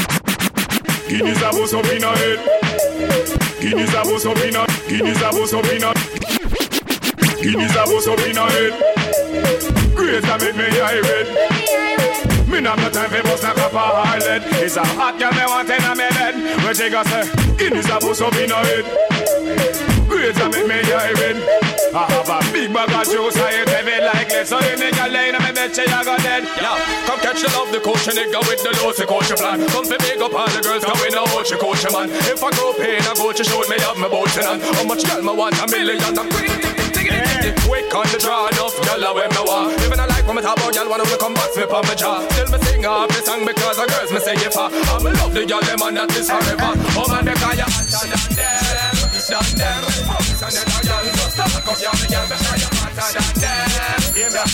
[1.08, 2.40] Guinness a bust up in a head.
[3.62, 4.66] Guinness a bust up in a.
[4.88, 5.92] Guinness a bust up in a.
[7.42, 8.74] Guinness a bust up in a head.
[9.94, 11.28] Grace a make me eye red.
[12.48, 14.24] Me not no time for bust a cup of.
[14.64, 16.64] It's a hot girl me want in a me bed.
[16.64, 18.86] Where she go say, Guinness a bust up in her head.
[20.08, 23.99] Grades a make me hear I have a big bag of juice, I eat heavy
[23.99, 24.47] like lead.
[24.47, 26.47] So the nigga lay in my bed, a go dead.
[26.56, 29.60] Yeah, come catch the love, the coach, nigga with the low, coach plan.
[29.67, 32.08] Come to big up all the girls, come with no coach, coach man.
[32.32, 35.04] If I go pain, I go to show me up my boat and how much
[35.04, 35.99] girl me want a million.
[36.15, 36.32] I'm
[37.67, 39.75] Quick on the draw, enough girl I me want.
[39.84, 42.23] Even I like when me talk about girl, wanna come back me on my jaw.
[42.32, 45.36] Still me sing off the song because the girls me say if I, I'm love
[45.36, 46.71] the girl them and that is forever.
[46.95, 50.31] Oh man, they call you hotter than them, than them.
[51.65, 54.47] Come here, me girl, me show you than them.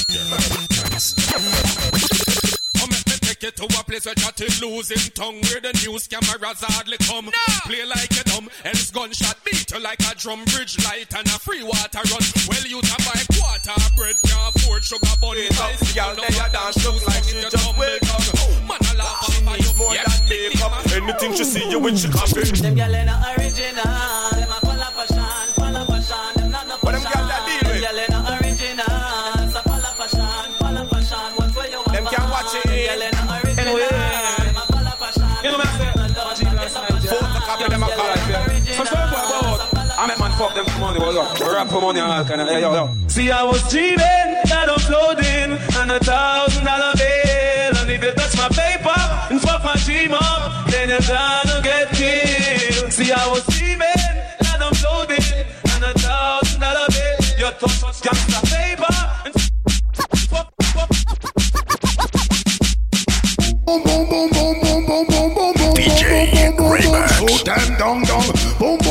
[2.77, 5.73] Come let me take you to a place where chat is losing tongue Where the
[5.85, 7.31] news cameras hardly come no.
[7.65, 11.37] Play like a dumb, else gunshot beat you like a drum Bridge light and a
[11.37, 16.15] free water run Well you to buy quarter bread, can't afford sugar bun Ice, y'all
[16.15, 18.25] they a dance look like she just wake up
[18.65, 22.41] Man a laugh she needs more than makeup Anything she see you with she copy
[22.41, 24.56] Them gyal ain't original,
[40.39, 42.47] I make man fuck them money, but look, rap for money and all kind of,
[42.47, 43.07] hey, yo, yo.
[43.07, 47.77] See, I was dreaming that I'm floating on a thousand dollar bill.
[47.81, 48.93] And if you touch my paper
[49.31, 52.93] and fuck my dream up, then you're gonna get killed.
[52.93, 55.25] See, I was dreaming that I'm floating
[55.73, 57.17] on a thousand dollar bill.
[57.37, 58.93] You touch gangsta paper
[59.25, 59.33] and
[60.29, 60.89] fuck, fuck.
[63.65, 65.73] Boom, boom, boom, boom, boom, boom, boom, boom, boom.
[65.75, 67.09] DJ Raymax.
[67.17, 68.23] Shoot them down, down.
[68.59, 68.86] Boom, boom, boom, boom,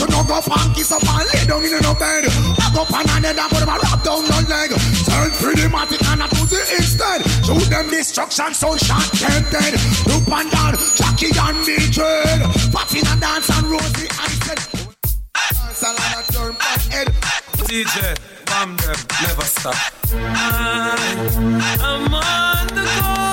[0.00, 2.24] of no go funky so and lay down in no bed.
[2.56, 4.70] Back up on another, put them a down no leg.
[5.06, 7.22] Turn pretty matic and a pussy instead.
[7.44, 9.74] Shoot them destruction, sound shot tempted.
[10.08, 12.40] Loop and down, Jackie and Betrayed.
[12.72, 14.60] Popping and dance and Rosie and said.
[15.34, 17.08] Dance and I turn back head.
[17.68, 19.74] DJ, bam them, never stop.
[20.12, 20.96] I,
[21.80, 23.23] I'm on the go.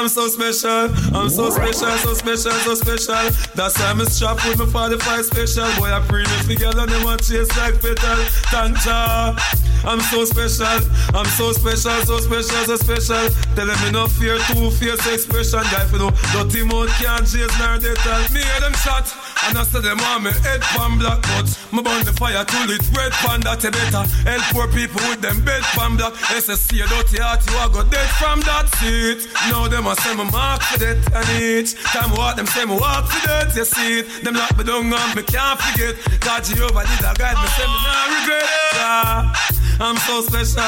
[0.00, 3.30] I'm so special, I'm so special, so special, so special.
[3.54, 5.64] That's why I'm strapped with my 45 special.
[5.78, 8.16] Boy, I pre me together them want chase like petal.
[8.48, 9.36] Thank ya.
[9.84, 10.66] I'm so special,
[11.14, 13.24] I'm so special, so special, so special.
[13.56, 15.64] Tell them no fear, two fierce expression.
[15.72, 19.08] Guy for no dirty mouth can't chase nor they tell me hear them shot.
[19.48, 22.68] And I say them want me head pan black but Me burn the fire till
[22.68, 26.76] it red pan that you better Help poor people with them bed pan black SSC
[26.76, 30.28] a dirty heart you a go dead from that seat Now them a say me
[30.28, 34.04] mark for death and each Time walk them say me walk for death you see
[34.04, 37.48] it Them lock me down and me can't forget God Jehovah did a guide me
[37.56, 39.32] say me not regret yeah.
[39.80, 40.60] I'm so special,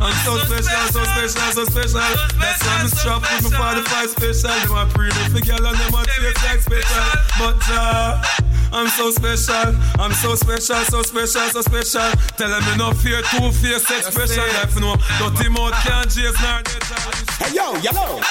[0.00, 2.00] I'm so special, so special, so special.
[2.38, 4.54] That's why I'm strapped with my 45 special.
[4.62, 7.04] Them a pre for girl and them a taste like special.
[7.36, 8.22] But uh,
[8.72, 12.14] I'm so special, I'm so special, so special, so special.
[12.38, 14.46] Tell them no fear, two face expression.
[14.54, 16.62] Life no, dirty mouth can't chase nor.
[17.42, 18.22] Hey yo, yo.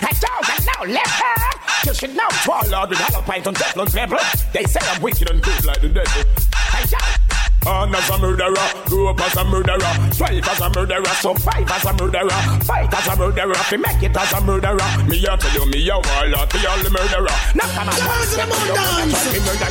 [0.00, 0.32] Hey yo,
[0.64, 1.60] yo, left hand.
[1.84, 4.16] You should know, Warlord with hollow pint and Teflon's pepper.
[4.54, 6.24] They say I'm wicked and good like the devil.
[6.72, 7.29] Hey yo.
[7.60, 8.54] Born as a murderer,
[8.86, 13.06] grew up as a murderer, strive as a murderer, survive as a murderer, fight as
[13.06, 14.80] a murderer, fi make it as a murderer.
[15.06, 17.36] Me a tell you, me a warlord, be all the murderer.
[17.54, 19.32] Now come on, dance, come on, dance.
[19.32, 19.70] Me murder,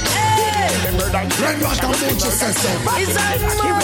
[0.85, 1.25] me murder.
[1.41, 2.69] Red what a mucho se se.
[3.01, 3.25] It's a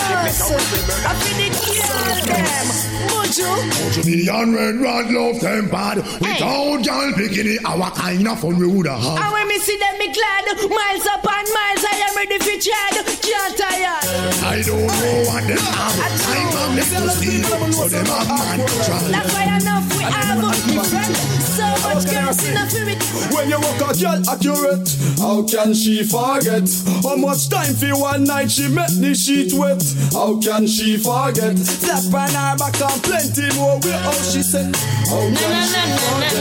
[0.06, 0.54] must.
[1.02, 2.68] I feel it kill them.
[3.10, 3.50] Mojo.
[3.74, 5.98] Mojo million red rod love tempered.
[6.22, 9.18] Without y'all bikini, our kind of fun we woulda have.
[9.18, 10.46] And when me see them, me glad.
[10.70, 12.96] Miles upon miles, I am ready for tread.
[13.26, 13.95] Can't tire.
[14.04, 15.96] I don't know what them have.
[16.28, 19.12] I'm on the pussy, so them have man control.
[19.12, 20.36] That's why enough we have.
[20.66, 23.02] Me friend, so much girls in a spirit.
[23.32, 26.68] When you walk a girl accurate, how can she forget?
[27.04, 29.84] How much time for one night she met the sheet wet?
[30.12, 31.58] How can she forget?
[31.58, 34.76] Slap on her back and plenty more with how she said.
[35.08, 36.34] How can she forget?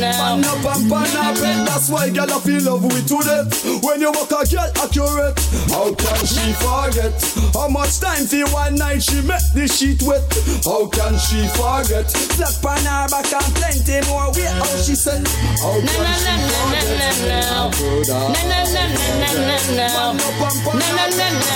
[0.00, 3.82] Pan up and pan up and that's why girl I feel love with to death.
[3.82, 5.38] When you walk a girl accurate,
[5.70, 7.12] how can she forget?
[7.54, 10.22] How much time for one night she met the sheet wet?
[10.64, 12.10] How can she forget?
[12.10, 14.28] Slap on her back and plenty more.
[14.36, 15.26] Wait, how she said,
[15.60, 16.34] how Na na na
[16.72, 17.70] na na na na.
[18.10, 20.12] Na na na na na na na.
[20.12, 21.50] Na na na na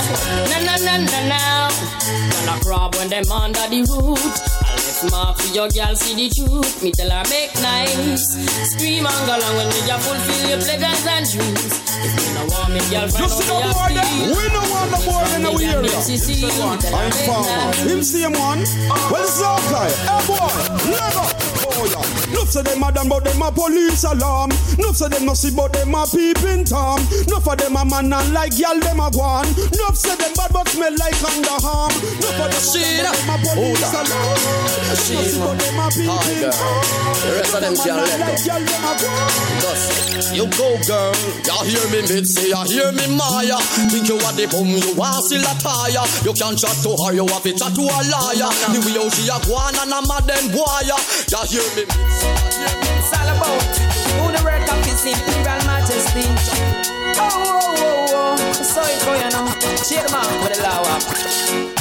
[0.48, 1.40] na na na na na.
[2.30, 4.18] Gonna crab when them under the root.
[4.18, 4.73] I left
[5.10, 6.82] mark for your girl see the truth.
[6.82, 8.24] Me tell her make nice.
[8.72, 11.72] Scream and go along when me ya fulfill your pleasures and dreams.
[12.04, 14.04] If you no want me, girl, find Just out see where the you boy there.
[14.04, 14.36] sleep.
[14.36, 15.98] We no want the boy in our area.
[16.94, 17.74] I'm farmer.
[17.88, 18.60] Him same one.
[19.10, 19.90] Well, it's okay.
[20.04, 20.52] Hey boy,
[20.92, 21.14] let
[21.76, 22.34] Oh yeah.
[22.34, 24.50] Nuff say them a done, but them a police alarm.
[24.78, 27.02] Nuff say them no see, but them a peeping tom.
[27.26, 29.50] Nuff of them a man and like y'all them a gone.
[29.74, 31.90] Nuff say them bad, but smell like underarm.
[32.22, 34.38] Nuff of them a police alarm.
[34.94, 36.82] See, but them a peeping tom.
[37.24, 38.34] The rest of them can't let go.
[38.46, 39.34] y'all them a gone.
[39.58, 41.10] Just, you go, girl.
[41.42, 42.54] You hear me, Mitzi.
[42.54, 43.58] You hear me, Maya.
[43.90, 46.06] Think you are the bum, you are still a tire.
[46.22, 48.50] You can't chat to her, you have to chat to a liar.
[48.70, 50.86] The way she a go on and a mad them boy.
[50.86, 53.76] You hear It's all about
[54.12, 56.28] who the work of his imperial majesty.
[57.16, 58.52] Oh, oh, oh, oh.
[58.52, 59.48] So it go, you know.
[59.82, 60.98] Cheer out with the law.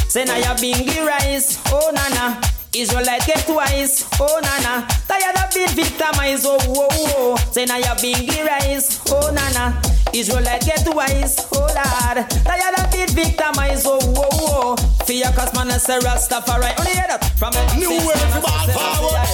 [0.07, 1.59] Say now you bingy rice.
[1.67, 2.39] Oh, nana.
[2.73, 4.07] Israelite get twice.
[4.19, 4.87] Oh, nana.
[5.07, 6.45] Tired of being victimized.
[6.47, 7.35] Oh, oh, oh.
[7.51, 9.01] Say now you bingy rice.
[9.11, 9.81] Oh, nana.
[10.13, 11.45] Israelite get twice.
[11.51, 12.29] Oh, lord.
[12.45, 13.85] Tired of being victimized.
[13.87, 15.03] Oh, oh, oh.
[15.05, 16.77] Fear cause man is a Rastafari.
[16.77, 19.25] Only hear that from a New way for ball forward.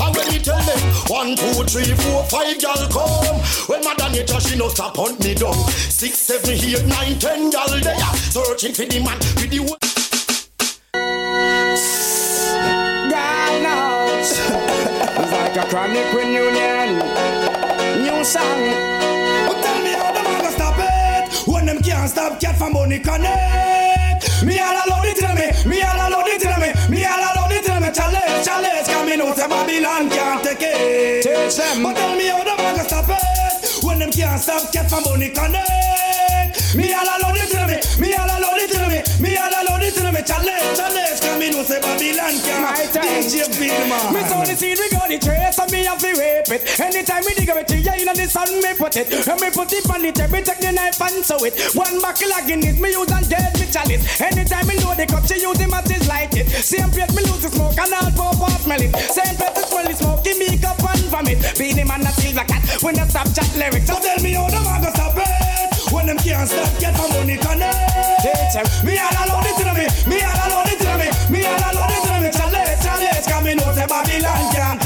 [0.00, 3.40] And when me tell them one, two, three, four, five, gal come.
[3.68, 5.54] When mother nature she no stop hunt me down.
[5.70, 7.96] Six, seven, eight, nine, ten, gal there
[8.30, 9.90] searching for the man with the.
[14.32, 16.98] It's like a chronic reunion.
[17.98, 18.62] New song.
[19.48, 21.48] But tell me how them a go stop it.
[21.48, 24.44] When them can't stop cat from money connect.
[24.44, 25.50] Me all alone it to me.
[25.68, 26.70] Me all alone it to me.
[26.88, 27.90] Me all alone it to me.
[27.90, 31.22] Challenge, challenge Come me know say Babylon can't take it.
[31.24, 31.82] Teach them.
[31.82, 33.84] But tell me how them a go stop it.
[33.84, 36.76] When them can't stop cat from money connect.
[36.76, 37.76] Me all alone it to me.
[37.98, 38.59] Me all alone
[40.20, 42.92] me Challenge, challenge Come me know say Babylon can't.
[42.92, 46.12] DJ Big Man Me saw the seed we got the trace And me have to
[46.12, 46.62] rape it.
[46.80, 49.08] Anytime we dig a tree In the sun me put it.
[49.12, 51.56] And me put it on the table Take the knife and sew it.
[51.74, 54.04] One buckle of Guinness Me use and dead me chalice.
[54.20, 56.48] Anytime me load the cup She use the matches light it.
[56.48, 58.92] Same plate me lose the smoke And all pop off smell it.
[58.96, 61.40] Same plate me smell the smoke Give me cup and vomit.
[61.56, 63.88] Be the man that silver cat When the stop chat lyrics.
[63.88, 65.49] So tell me how them a go stop it
[65.92, 67.76] when them can't stop, get my money connect.
[68.84, 71.90] Me all alone it to me, me all alone it to me, me all alone
[71.90, 72.28] it to me.
[72.30, 74.79] Challenge, challenge, come in out of Babylon can't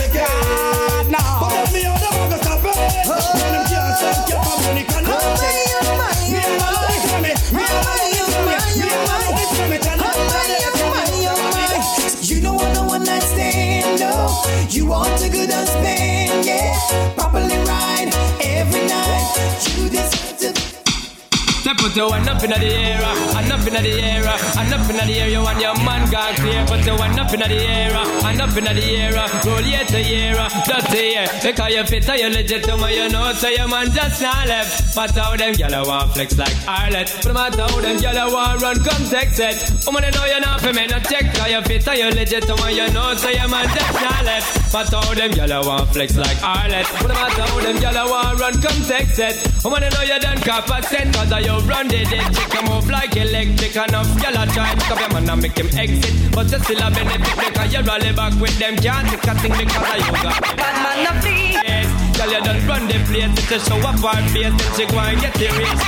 [21.64, 24.84] They put your one up in the air, and up in the air, and up
[24.84, 25.28] in the air.
[25.32, 26.60] You want your man gone clear.
[26.68, 29.16] Put your one up in the air, and up in the air.
[29.48, 30.36] Roll year to year,
[30.68, 31.26] dirty year.
[31.40, 33.32] Because you fit, you legit to me, you know.
[33.32, 34.94] So your man just not left.
[34.94, 37.08] But how them yellow want flex like Arlet.
[37.24, 39.56] But matter how them yellow want run, come text it.
[39.86, 41.32] Woman, you know you're not for me, no check.
[41.32, 43.16] Because you fit, you legit to me, you know.
[43.16, 44.70] So your man just not left.
[44.70, 46.84] But how them yellow want flex like Arlet.
[47.00, 49.64] But matter how them yellow want run, come text it.
[49.64, 51.14] Woman, you know you done cap a cent.
[51.44, 53.74] You run the dead chick, you move like electric.
[53.76, 56.14] Enough gyal a try and up your man and make him exit.
[56.34, 58.76] But you still a benefit because you rally back with them.
[58.76, 61.52] Can't take a thing because of you Bad man a flee.
[61.54, 63.32] Yes, girl you done run the place.
[63.38, 64.54] It's a show up our face.
[64.54, 65.82] Then she go and get the rich.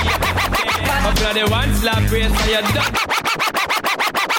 [1.07, 2.93] Up on the one slap race and you done.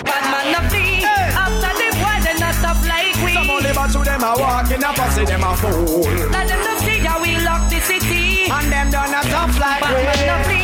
[0.04, 1.04] Bad man a flee.
[1.04, 3.32] After the boy, they not stop like we.
[3.34, 6.04] Some only but to them a walk in a pussy, them a fool.
[6.32, 8.50] Let them not see how we lock the city.
[8.50, 10.04] And them done a tough like Bad we.
[10.04, 10.57] man a flee.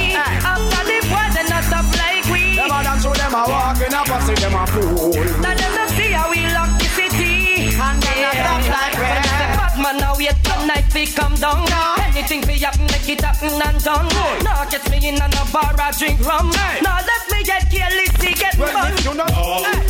[3.34, 5.10] A walk in a pussy, them a fool.
[5.42, 7.74] Let them not see how we lock the city.
[7.74, 9.10] And them not stop like we.
[9.58, 11.66] Bad man now wait all night we come down.
[12.06, 14.08] Anything we happen, make it happen and done.
[14.44, 16.50] Now catch me in a bar, I drink rum.
[16.82, 18.92] Now let me get careless, see get Well, fun.
[18.92, 19.26] if you know,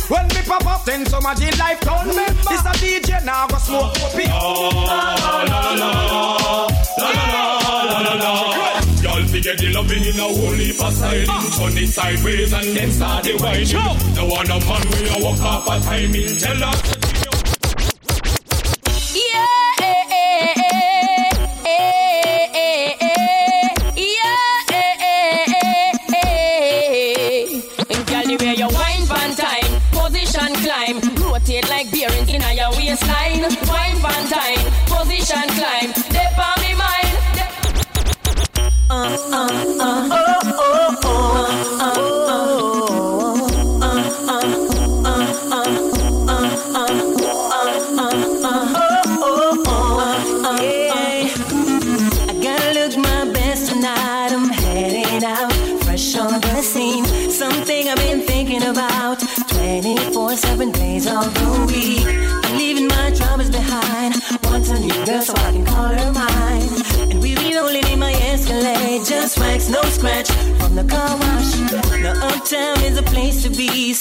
[0.09, 2.07] when me pop up, then some of the life done.
[2.49, 4.15] This a DJ now go smoke up
[9.35, 11.59] Y'all forget the loving in a whole heap of side ah.
[11.59, 13.67] Turn it sideways and then start the whining
[14.15, 17.04] The one a man we a walk off a timing Tell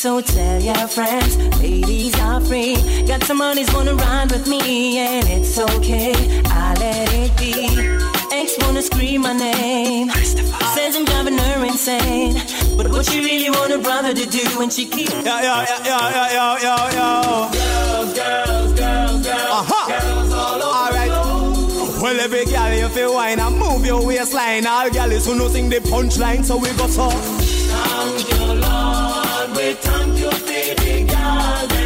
[0.05, 2.77] so tell your friends, ladies are free.
[3.07, 6.13] Got some money's gonna ride with me, and it's okay.
[6.45, 7.55] I let it be.
[8.31, 10.11] Ex wanna scream my name.
[10.75, 12.35] Says I'm driving her insane.
[12.77, 15.09] But what she really want a brother to do when she keep.
[15.09, 17.09] Yo, yo, yo, yo, yo, yo, yo, yo.
[17.57, 19.59] Girls, girls, girls, girls.
[19.59, 19.87] Uh-huh.
[20.85, 21.13] Alright.
[22.03, 24.67] Well, every girl you feel wine and move your waistline.
[24.67, 28.34] All girls who know sing the punchline, so we go so.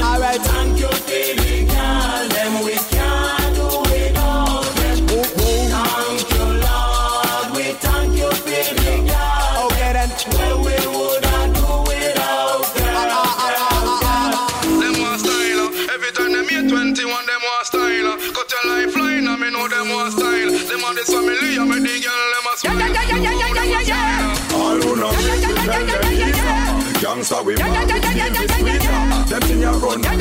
[0.02, 0.40] Alright.
[0.40, 1.67] Thank you for
[27.18, 28.94] Gangsta we want to feel this squeezer.
[29.26, 30.18] Them thing you run, them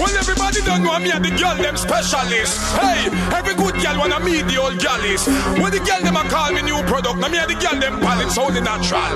[0.00, 2.58] Well, everybody don't know me and the girl them specialist.
[2.74, 5.26] Hey, every good girl wanna meet the old galleys.
[5.60, 8.00] When the girl them a call me new product, now me and the girl them
[8.00, 9.14] palette so the natural.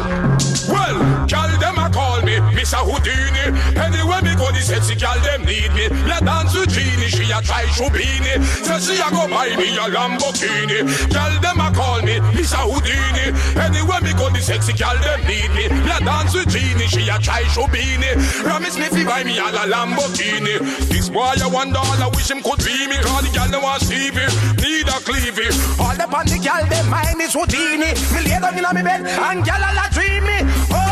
[0.68, 1.83] Well, girl them a call
[2.24, 2.80] me Mr.
[2.80, 3.52] Houdini.
[3.76, 5.88] Anywhere me go, the sexy girl them need me.
[5.92, 8.40] Me a dance with Genie, she a try Shubini.
[8.64, 10.88] Say she a go buy me a Lamborghini.
[11.12, 12.64] Girl them a call me Mr.
[12.64, 13.36] Houdini.
[13.60, 15.68] Anywhere me go, the sexy girl them need me.
[15.68, 18.16] Me a dance with Genie, she a try Shubini.
[18.42, 20.58] Promise me fi buy me a Lamborghini.
[20.88, 22.96] This boy I wonder all I wish him could be me.
[23.04, 24.26] Cause the girl them want Stevie,
[24.60, 25.48] need a cleavy.
[25.78, 27.92] All the pan the them mind is Houdini.
[28.12, 30.38] Me lay down inna me bed and girl a la dream me.
[30.72, 30.83] Oh,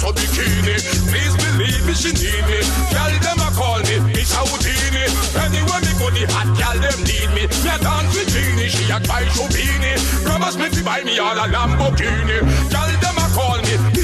[0.00, 0.76] In a bikini,
[1.12, 2.64] please believe me, she need me.
[2.88, 5.04] Girl them a call me, Miss Houdini.
[5.36, 7.44] Anywhere me go, the hot girl them need me.
[7.44, 10.00] Me a dance with Genie, she a try Shubini.
[10.24, 12.40] Promise me fi buy me all a Lamborghini.
[12.72, 12.89] Girl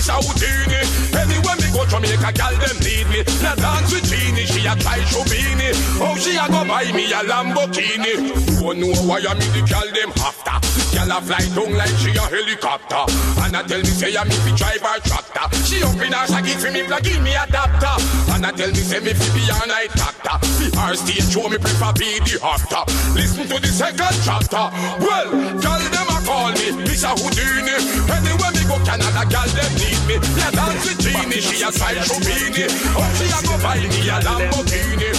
[0.06, 0.80] me, Houdini.
[1.16, 3.20] Anywhere me go, Jamaica girl them need me.
[3.26, 5.70] Me a dance with Genie, she a try Shubini.
[6.00, 8.14] Oh, she a go buy me a Lamborghini.
[8.60, 10.56] You know why I meet the girl them after.
[10.94, 13.04] Girl a fly down like she a helicopter.
[13.42, 15.46] And I tell me say I me fi drive her tractor.
[15.66, 17.96] She up in her shaggy fi me plug in me adapter.
[18.32, 20.38] And I tell me say me fi be a night actor.
[20.46, 22.84] Fi her stage show me prefer be the actor.
[23.14, 24.70] Listen to the second chapter.
[25.00, 25.30] Well,
[25.60, 27.14] girl them call me Mr.
[27.14, 27.78] Houdini.
[28.10, 30.14] Anywhere me go Canada, girl them need me.
[30.34, 32.66] Yeah, dance with Genie, she a side Shubini.
[32.98, 35.10] Oh, she a go buy me a Lamborghini.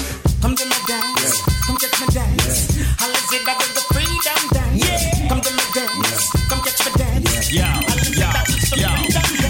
[0.44, 2.76] Come to my dance, come catch my dance.
[3.00, 4.84] I'll let that is the freedom dance.
[4.84, 5.30] Yeah.
[5.32, 7.52] Come to my dance, come catch my dance.
[7.52, 7.64] Yo,
[8.20, 8.30] yo,
[8.76, 8.92] yo.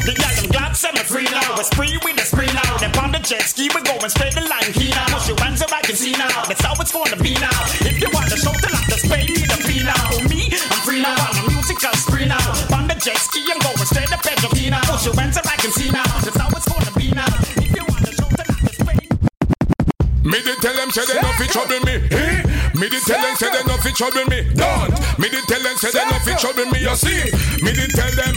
[0.08, 1.58] The girl them glad say me free now.
[1.58, 2.78] We're spree with the spree now.
[2.78, 5.10] Then on the jet ski, we going straight the line key now.
[5.10, 6.46] Push your hands up, I can see now.
[6.48, 7.58] That's how it's gonna be now.
[7.82, 9.37] If you want to show the lot, just pay
[13.08, 14.82] jet ski, I'm going straight to Pedro Key now.
[14.84, 16.04] Push your hands I can see now.
[16.20, 17.32] That's how it's gonna be now.
[17.56, 18.84] If you want to show the lot, just
[20.28, 21.96] Me did tell them say they no fit trouble me.
[22.76, 24.40] Me did tell them say they no fit trouble me.
[24.54, 24.92] Don't.
[25.20, 26.80] Me did tell them say they no fit trouble me.
[26.84, 27.32] You see?
[27.64, 28.36] Me did tell them.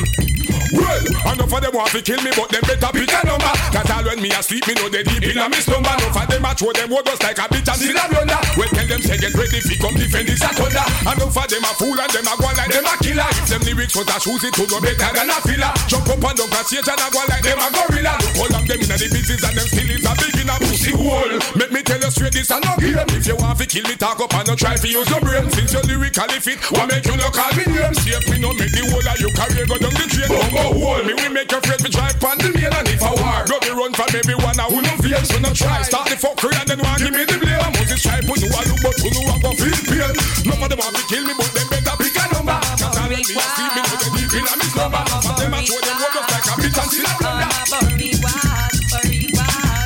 [0.71, 1.03] Well,
[1.35, 3.53] enough of them want to kill me, but them better pick a number.
[3.75, 5.91] Cause all when me asleep, me know they deep in a me slumber.
[5.91, 8.41] Enough of them a throw them words like a bitch and still a blunder.
[8.55, 10.87] Well, tell them say get ready fi come defend this a thunder.
[11.11, 13.31] Enough of them a fool and them a go like them a killer.
[13.43, 15.73] If them lyrics was a shoes, it would no better than a filler.
[15.91, 18.15] Jump up and down stage and a go like them a gorilla.
[18.23, 20.57] Look all of them in the business and them still is a big in a
[20.63, 21.35] pussy hole.
[21.59, 23.11] Make me tell you straight, this a no game.
[23.19, 25.51] If you want to kill me, talk up and no try to use your brain.
[25.51, 27.95] Since you're lyrically fit, what make you no call me name?
[27.99, 30.31] Safe me no make the whole of your career go down the drain.
[30.61, 33.13] Bumbo hole, me we make your friends be drive on the main and if I
[33.17, 35.81] war, go me run from everyone I who no fear, so no try.
[35.83, 37.73] Start the fuckery and then want give me the blame.
[37.81, 40.13] Moses try put you a look, but you know I go feel pain.
[40.45, 42.61] None of them want to kill me, but them better pick a number.
[42.77, 45.01] Cause all when me see me, know they deep in a me slumber.
[45.01, 47.49] But them a throw them road just like a bitch and still a blunder.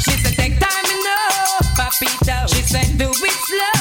[0.03, 2.37] She said, take time know, papito.
[2.51, 3.74] She said, do it slow,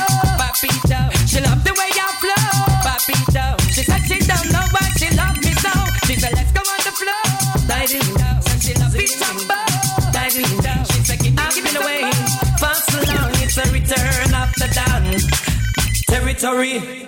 [16.08, 17.08] Territory.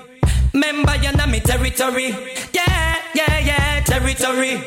[0.53, 2.09] Member, you're not me territory.
[2.53, 4.57] Yeah, yeah, yeah, territory.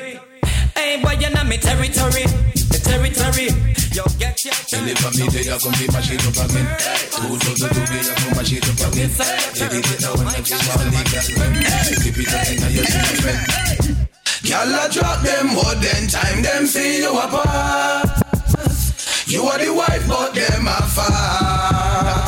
[0.76, 2.24] Hey, boy, you're not me territory.
[2.54, 3.78] The territory.
[3.98, 6.60] Yo, get your Elevamide ya con mi machito pa' mí
[7.10, 9.10] Tú, tú, tú, tú, que ya con machito pa' mí
[9.58, 11.24] Baby, get down when I feel my legal
[11.98, 13.38] Keep it up in your children
[14.44, 18.06] Y'all a drop them, but then time them see you apart
[19.26, 22.27] You are the wife, but them a far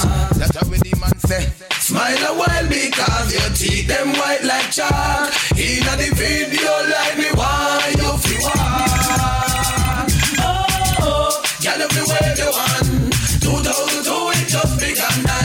[1.26, 5.32] say Smile a while because your teeth them white like chalk.
[5.56, 10.06] Inna the video like me why you feel walk?
[10.38, 10.66] Oh,
[11.00, 13.12] oh girl if you wave your hand
[13.42, 15.39] 2002 it just begun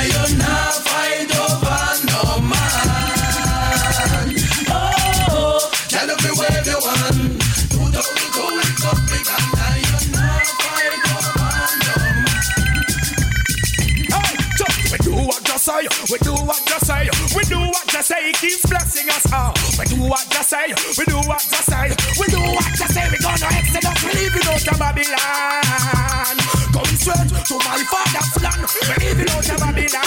[19.06, 19.54] blessing us all.
[19.78, 21.90] We do what just say, we do what just say,
[22.20, 26.38] we do what just say, we gonna exodus, we leaving out of Babylon.
[26.74, 30.06] Going straight to my father's land, we leaving out of Babylon.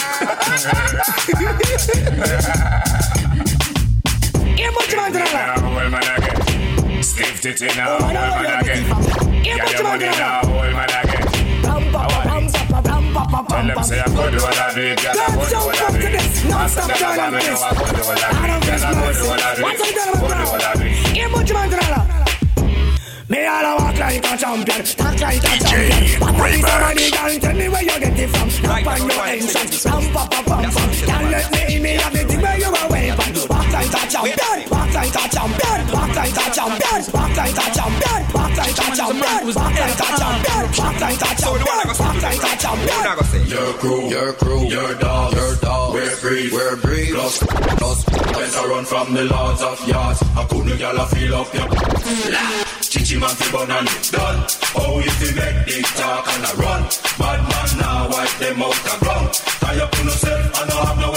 [4.57, 5.63] Here much man to the land.
[5.63, 7.03] Now, old man again.
[7.03, 8.85] Stiff titty now, oh, old man again.
[9.45, 11.19] Yeah, your money now, old man again.
[13.29, 15.91] Tell them say I could do what I do, girl, I could do what I
[15.93, 16.49] do.
[16.49, 18.67] Master them a I could do what I do.
[18.67, 19.63] Girl, I could do what I do.
[19.65, 20.85] Could do what I do.
[21.13, 22.28] Here much man land.
[23.29, 26.17] Me all a walk like a champion, talk like a champion.
[26.17, 28.49] Papa is somebody, girl, tell me where you get it from.
[28.65, 30.89] Knock on your entrance, pam pam pam pam pam.
[31.05, 33.33] Can't let me in me have the thing where you a weapon.
[33.53, 37.67] Walk like a champion, walk like a champion, walk like a champion, walk like a
[37.77, 42.41] champion, walk like a champion, walk like a champion, walk like a champion, walk like
[42.41, 43.45] a champion.
[43.45, 45.93] Your crew, your crew, your dog, your dog.
[45.93, 47.13] We're free, we're free.
[47.13, 50.23] Plus, plus, better run from the lords of yards.
[50.33, 51.69] I couldn't y'all feel up your.
[52.89, 54.47] Chichi man fi bun and it done.
[54.75, 56.83] Oh, if you make big talk and a run,
[57.19, 59.29] bad man now wipe them out the ground.
[59.61, 61.13] Tie up on yourself and no have no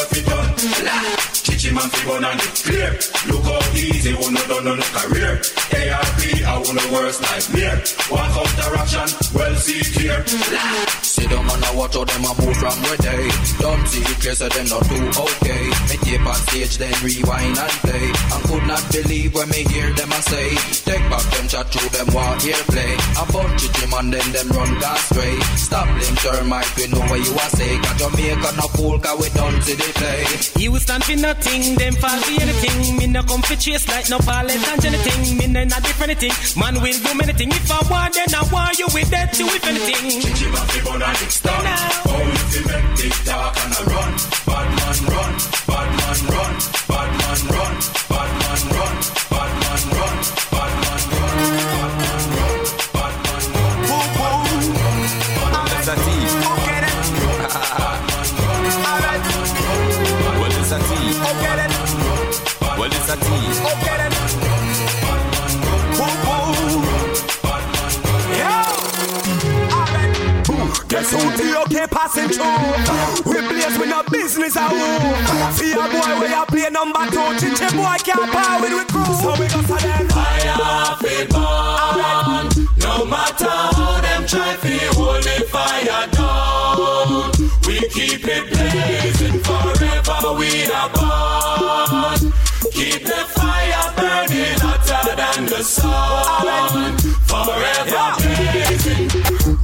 [1.78, 1.80] if you done.
[1.80, 2.92] Chichi man fi bun and it clear.
[3.28, 5.42] Look how easy, who no done no no career.
[5.72, 7.78] ARP, I want the worst nightmare.
[8.10, 10.24] One counteraction, well see clear.
[11.22, 13.28] Sit down and I watch how them a move from where they
[13.60, 17.58] Don't see it clear so them not do okay Me tape on stage then rewind
[17.58, 20.50] and play And could not believe when me hear them a say
[20.88, 24.28] Take back them chat through them want hear play A bunch of Jim and then
[24.32, 28.50] them run gas stray Stop them termite we know what you a say Got Jamaica
[28.56, 30.24] no fool cause we don't see the play
[30.64, 32.98] You stand for nothing, them fall for anything.
[32.98, 35.38] Me no come for chase like no pallet and anything.
[35.38, 36.34] Me no not different thing.
[36.60, 37.56] Man will do many things.
[37.56, 40.22] If I want, then I want you with that too, if anything.
[40.22, 40.80] Chichi man fi
[41.26, 41.64] it stop
[42.06, 44.12] Oh, if you make big talk and a run
[44.48, 45.34] Bad man run,
[45.68, 46.54] bad man run
[46.88, 46.91] Bad man run,
[63.12, 63.62] Well, it's a thief.
[70.88, 73.32] Guess who the okay passing through?
[73.32, 75.54] We blaze with no business at home.
[75.54, 79.06] See a boy where you play number two, chichi boy can't power with we crew.
[79.16, 80.08] So we go for them.
[80.10, 82.48] Fire fi burn.
[82.80, 87.32] No matter how them try fi hold the fire down,
[87.68, 90.34] we keep it blazing forever.
[90.38, 92.32] We are born.
[92.82, 96.98] Keep the fire burning hotter than the sun.
[97.30, 99.08] Forever blazing.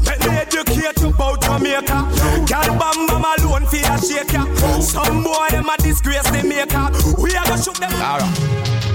[0.06, 1.98] Let me educate you about Jamaica.
[2.46, 4.46] Girl bam bam alone for a shaker.
[4.84, 6.92] Some boy them a disgrace the maker.
[7.20, 8.87] We are gonna shoot them.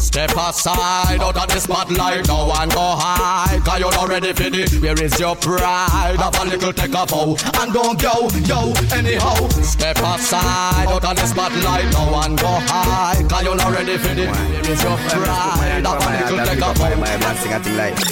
[0.00, 3.60] Step aside out of the spotlight, no one go high.
[3.64, 6.16] Cause you're not ready for where is your pride?
[6.18, 9.36] Have a little take a bow and don't go, yo, anyhow.
[9.60, 13.22] Step aside out of the spotlight, no one go high.
[13.28, 15.84] Cause you're not ready for where is your pride?
[15.84, 16.90] Have a little take a bow.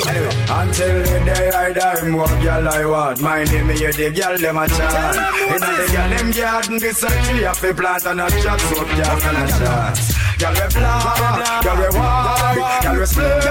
[0.08, 3.20] Anyway, until the day I die, what girl I want.
[3.22, 5.16] My name is the girl them a chat.
[5.48, 9.20] In the girl them garden, this a tree a plant and a chat, so girl
[9.24, 10.18] and a chat.
[10.38, 13.42] Girl we fly, girl we wide, girl we split,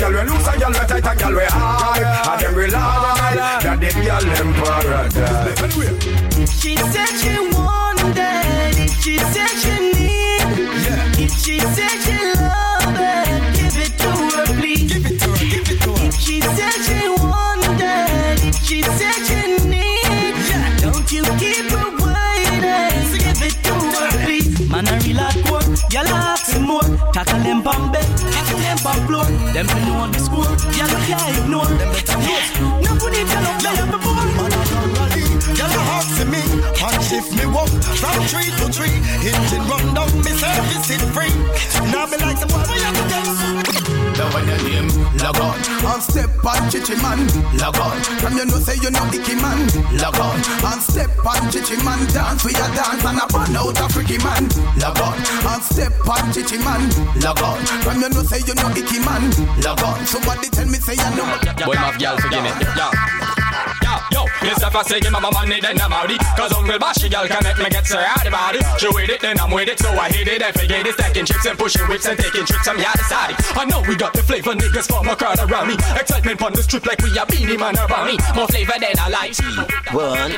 [0.00, 2.32] girl we loose and girl we tight and girl we high.
[2.32, 5.14] And them we lie, that the girl them paradise.
[6.50, 7.53] She said she
[27.14, 27.62] Tackle them
[27.92, 29.24] bed, tackle them pump floor.
[29.54, 31.64] Them fi know the score, y'all can't ignore.
[31.64, 32.80] Them better know.
[32.82, 34.14] No put it there up before.
[34.18, 35.13] Man
[35.54, 36.42] a done rally, y'all a me.
[36.82, 38.96] One shift me walk from tree to tree.
[39.22, 41.32] Engine run down, me service it free.
[41.90, 43.84] Now be like some boy, we have to get.
[44.14, 44.88] The when your name
[45.18, 45.58] log on
[45.90, 47.26] And step on chichi man.
[47.58, 49.66] Log on From you know say you know icky man.
[49.98, 50.38] Log on
[50.70, 51.98] And step on chichi man.
[52.12, 54.46] Dance we a dance and a burn out a freaky man.
[54.78, 56.86] Log on And step on chichi man.
[57.18, 59.32] Log on From you know say you know icky man.
[59.64, 61.26] Log on Somebody tell me say you know.
[61.66, 63.33] Boy, my girl, forgive me.
[64.14, 64.22] Yo.
[64.22, 64.70] Yo, yo, Mr.
[64.70, 66.06] Fussy, give my money, then I'm out
[66.36, 68.62] Cause Uncle Bashy girl can make me get so out about it.
[68.78, 70.94] She with it, then I'm with it, so I hit it and forget it.
[70.94, 73.34] Stacking chips and pushing whips and taking trips, I'm yada side.
[73.58, 75.74] I know we got the flavor, niggas form a crowd around me.
[75.98, 78.16] Excitement on the strip like we a Beenie Man around me.
[78.36, 79.34] More flavor than I like.
[79.92, 80.30] One,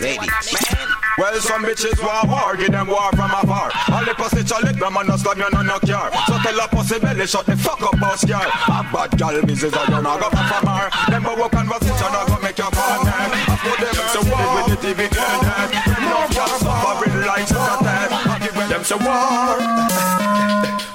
[0.00, 0.97] ready.
[1.18, 3.72] Well, some bitches war war, give them war from afar.
[3.90, 6.10] All the pussy them man no slam you no no care.
[6.30, 8.38] So tell a pussy belly, shut the fuck up, boss girl.
[8.38, 9.74] A bad girl, Mrs.
[9.74, 10.86] I don't go back from her.
[11.10, 13.10] Them go walk conversation, I go make your partner.
[13.10, 15.68] I put them to war with the TV internet.
[16.06, 18.70] No girl suffering like such a death.
[18.70, 19.58] Them say war.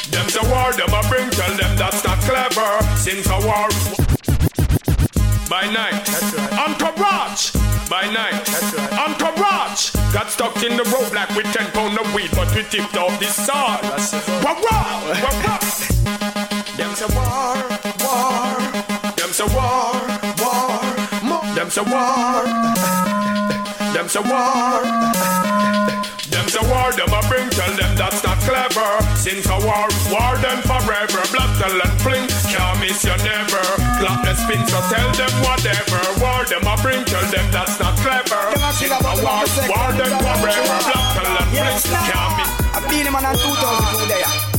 [0.07, 0.71] Them say war.
[0.71, 2.71] Them a bring tell them that's not clever.
[2.95, 3.67] Since a war.
[5.53, 6.09] By night,
[6.57, 7.53] Uncle Raj.
[7.87, 8.49] By night,
[8.97, 12.97] Uncle Raj got stuck in the roadblock with ten pound of weed, but we tipped
[12.97, 13.85] off this sword.
[14.41, 15.59] Wah wah, wah wah.
[16.73, 17.53] Them say war,
[18.01, 18.57] war.
[19.13, 19.93] Them say war,
[20.41, 20.81] war.
[21.53, 22.43] Them say war.
[23.93, 24.81] Them say war.
[26.33, 28.89] Them say war, them a bring tell them that's not clever.
[29.15, 31.21] Since a war, war them forever.
[31.29, 33.63] Blood and fling, can't miss you never.
[33.99, 35.99] Clap the spin, so tell them whatever.
[36.19, 38.43] War them a bring tell them that's not clever.
[38.53, 40.77] A war, war them forever.
[41.15, 41.79] Tell and fling,
[42.11, 42.51] can't miss.
[42.75, 44.52] I beat him on 2002 there.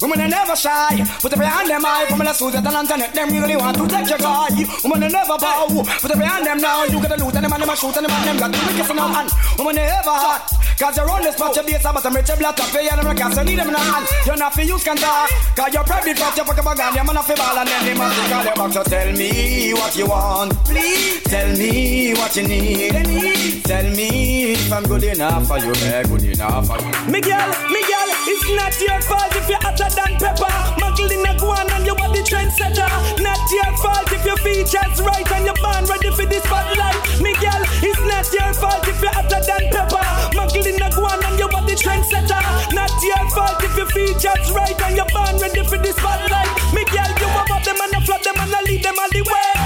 [0.00, 1.04] Women are never shy.
[1.20, 2.06] Put your hand them high.
[2.06, 4.48] From the suit and internet, them really want to take your guy.
[4.82, 5.84] Women are never bow.
[6.00, 6.84] Put your hand them now.
[6.84, 8.52] You get a loot and them and them a shoot and them and them got
[8.52, 9.26] to kissing on.
[9.58, 10.60] Women are ever hot.
[10.80, 13.14] Cause you're on this spot, your base, but I'm rich, black, up, and I'm a
[13.14, 14.06] gas, I need them in the hand.
[14.24, 15.28] You're not for use can talk.
[15.54, 17.84] Cause you're probably fat, you fuck up a gun, you're not for ball, and then
[17.84, 18.72] they must call your box.
[18.72, 21.22] So tell me what you want, please.
[21.24, 23.62] Tell me what you need.
[23.62, 27.12] Tell me if I'm good enough for you, eh, good enough for you.
[27.12, 30.52] Miguel, Miguel, it's not your fault if you're hotter than pepper.
[30.78, 32.86] Muggle in a guan and you the trendsetter.
[33.18, 36.94] Not your fault if your features right and you're born ready for this spotlight.
[37.18, 40.04] Miguel, it's not your fault if you're hotter than pepper.
[40.36, 42.42] Muggle in a guan and you the trendsetter.
[42.70, 46.50] Not your fault if your features right and you're born ready for this spotlight.
[46.70, 49.59] Miguel, you about them and I flop them and I lead them all the way.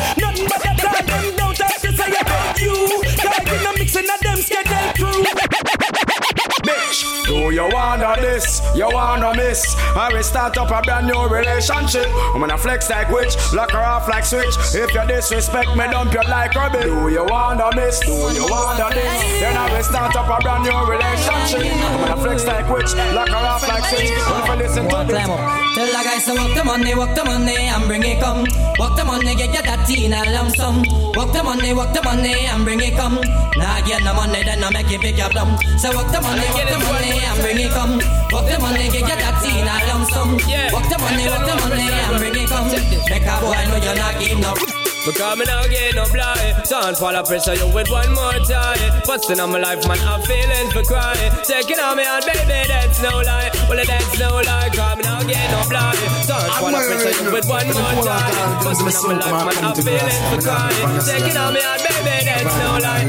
[7.03, 8.61] Do you wanna this?
[8.75, 9.75] You wanna miss?
[9.97, 12.07] I will start up a brand new relationship.
[12.35, 14.55] I'm gonna flex like witch, lock her off like switch.
[14.75, 16.85] If you disrespect me, dump you like rubbish.
[16.85, 18.01] Do you wanna miss?
[18.01, 19.41] Do you wanna this?
[19.41, 21.67] Then I will start up a brand new relationship.
[21.83, 24.11] I'm gonna flex like witch, lock her off like switch.
[24.11, 25.29] If you listen to this.
[25.29, 25.41] Up.
[25.75, 28.47] Tell the guys to walk the money, walk the money and bring it come.
[28.79, 30.83] Walk the money, get get that teen a lump sum.
[31.17, 33.19] Walk the money, walk the money and bring it come.
[33.57, 35.57] Nah, get no money, then I make it pick your plum.
[35.79, 37.99] So walk the money, walk the money and bring it come.
[38.33, 40.37] Walk the money, get get that teen a lump sum.
[40.73, 42.69] Walk the money, walk the money and bring it come.
[43.09, 44.94] Make a boy know you're not give no.
[45.05, 46.65] Because me now get no blind.
[46.65, 48.81] Don't fall up pressure you with one more time.
[49.05, 51.33] Busting on my life man I'm feeling for crying.
[51.45, 53.53] Taking on me on baby that's no lie.
[53.69, 54.71] Well that's no lie.
[54.73, 56.01] Cause me now get no blind.
[56.25, 58.65] Don't fall up pressure you with one more time.
[58.65, 60.89] Busting on my life man I'm feeling for crying.
[61.05, 63.05] Taking on me on baby that's no lie.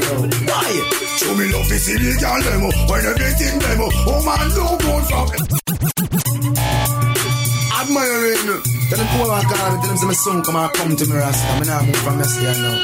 [0.52, 0.68] Why?
[1.16, 2.68] Show me love is illegal demo.
[2.92, 5.95] When everything demo Oh man no good from
[7.86, 11.06] Admiring Tell them poor walk on, tell them say my son come and come to
[11.06, 11.54] me rasta.
[11.60, 12.82] Me nah move from yesterday now.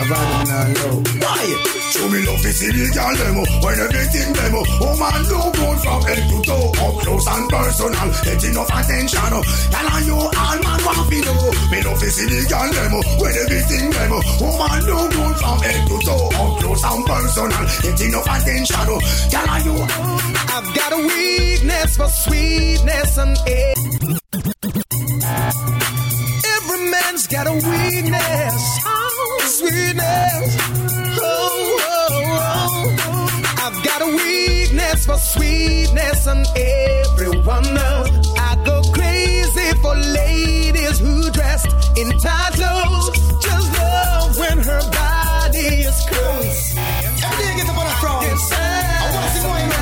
[0.00, 1.00] I've had them now low.
[1.24, 1.78] Why?
[1.88, 6.20] Show me love is illegal demo When everything demo Oh man no good from head
[6.20, 9.24] to toe Up close and personal Get enough attention
[9.72, 13.88] Tell on you all man want to know Me love is illegal demo When everything
[13.88, 18.28] demo Oh man no good from head to toe Up close and personal Get enough
[18.28, 18.84] attention
[19.32, 23.97] Tell on you I've got a weakness for sweetness and air.
[27.18, 28.62] Every man's got a weakness.
[29.58, 30.56] Sweetness.
[31.20, 33.42] Oh, oh, oh.
[33.58, 38.10] I've got a weakness for sweetness and everyone knows.
[38.38, 41.66] I go crazy for ladies who dressed
[41.98, 43.18] in tight clothes.
[43.42, 46.76] Just love when her body is close.
[46.76, 48.26] Every day I get up on a front.
[48.52, 49.77] I want to see more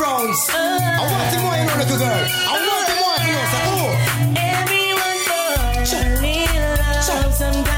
[0.00, 0.48] the frowns.
[0.50, 2.24] I want to more, you little girl.
[2.48, 3.62] I want to more, you so.
[4.36, 5.18] Everyone
[7.08, 7.69] falls.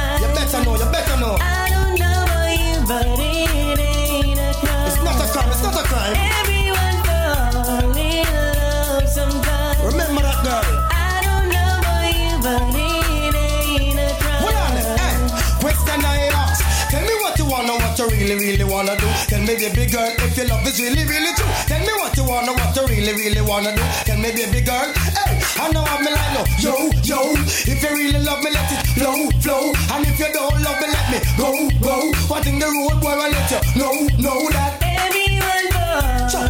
[18.23, 19.07] Really, really wanna do.
[19.27, 21.51] Tell me, baby girl, if your love is really, really true.
[21.67, 23.83] Tell me what you wanna, what you really, really wanna do.
[24.07, 26.43] Tell me, baby girl, hey, I know I'm like, no.
[26.63, 27.35] Yo, yo,
[27.67, 29.73] if you really love me, let it flow, flow.
[29.93, 31.51] And if you don't love me, let me go,
[31.83, 32.13] go.
[32.29, 34.79] What in the road, boy, I let you know, know that.
[34.83, 36.47] Everyone falls a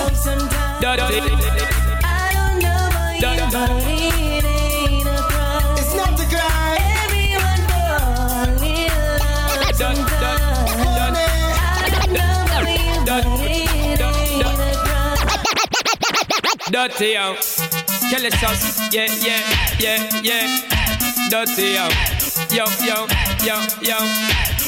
[0.00, 0.84] love sometimes.
[2.04, 4.33] I don't know about you,
[16.70, 17.36] Dirty yo.
[18.10, 18.80] Kelly sauce.
[18.92, 19.42] Yeah, yeah,
[19.78, 21.28] yeah, yeah.
[21.28, 21.88] Dirty yo.
[22.50, 23.06] Yo, yo,
[23.44, 23.98] yo, yo.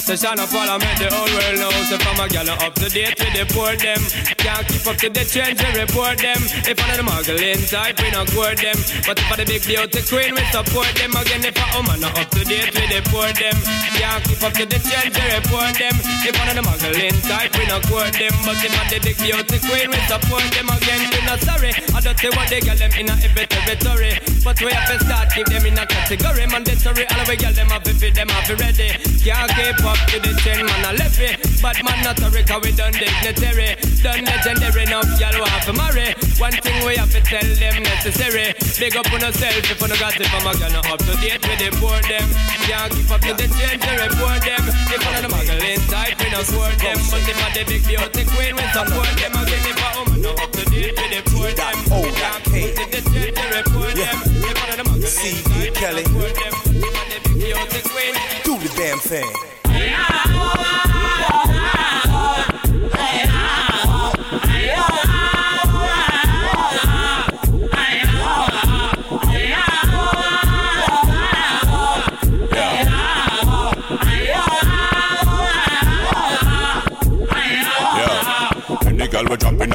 [0.06, 3.18] The son of parliament, the whole world knows if I'm a gal up to date
[3.18, 4.00] with the poor them.
[4.46, 6.38] Can't keep up to the trends and report them.
[6.70, 8.78] If I'm the muggling type, we not court them.
[9.02, 11.10] But if I'm the big beauty queen, we support them.
[11.18, 13.58] Again, if I'm woman not up to date the poor them.
[13.98, 15.98] Can't keep up to the trends and report them.
[16.22, 18.30] If I'm the muggling type, we not court them.
[18.46, 20.70] But if I'm the big beauty queen, we support them.
[20.70, 21.74] Again, we not sorry.
[21.90, 24.14] I don't say what they get them in a every territory.
[24.46, 26.46] But we have to start keep them in a category.
[26.46, 28.94] Mandatory, all we get them up if them have ready.
[29.26, 31.45] Can't keep up to the ten man a left it.
[31.62, 33.76] But man not a cause we done dignitary.
[34.02, 36.14] Done legendary enough, y'all want to marry.
[36.38, 38.52] One thing we have to tell them necessary.
[38.78, 41.42] Big up on yourself if you no got it from a girl up to date
[41.42, 42.28] with the poor them.
[42.66, 44.62] Can't keep up to the change to report them.
[44.92, 46.98] If one of the muggling type, we no support them.
[47.08, 49.32] But if I the big beauty queen, we support them.
[49.32, 51.74] Again, if a woman not up to date with the poor them.
[51.88, 54.16] Can't keep up to the change to report them.
[54.44, 56.04] If one of the type, Kelly.
[56.04, 56.54] we support them.
[56.68, 58.14] If I the big beauty queen.
[58.44, 59.55] Do the damn thing.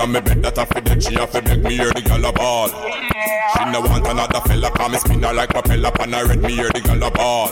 [0.01, 2.31] On me bed that I feel that she have to make me hear the a
[2.33, 2.69] ball.
[2.69, 6.53] She no want another fella come me spin her like propeller on her red me
[6.57, 7.49] hear the a ball.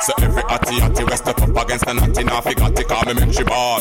[0.00, 3.04] So every atty atty we step up against the natty now fi got it call
[3.06, 3.80] me make she ball.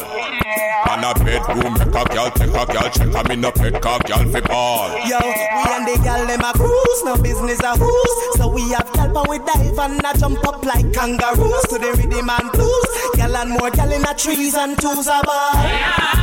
[0.86, 4.00] On a bedroom make a girl take a girl check her me no pet car
[4.06, 4.94] girl fi ball.
[5.10, 8.38] Yo, we and the gal them a cruise, no business a who's.
[8.38, 11.90] So we have gal but we dive and a jump up like kangaroos to the
[11.98, 12.90] rhythm and blues.
[13.18, 16.23] Gal and more gal in a trees and twos a ball.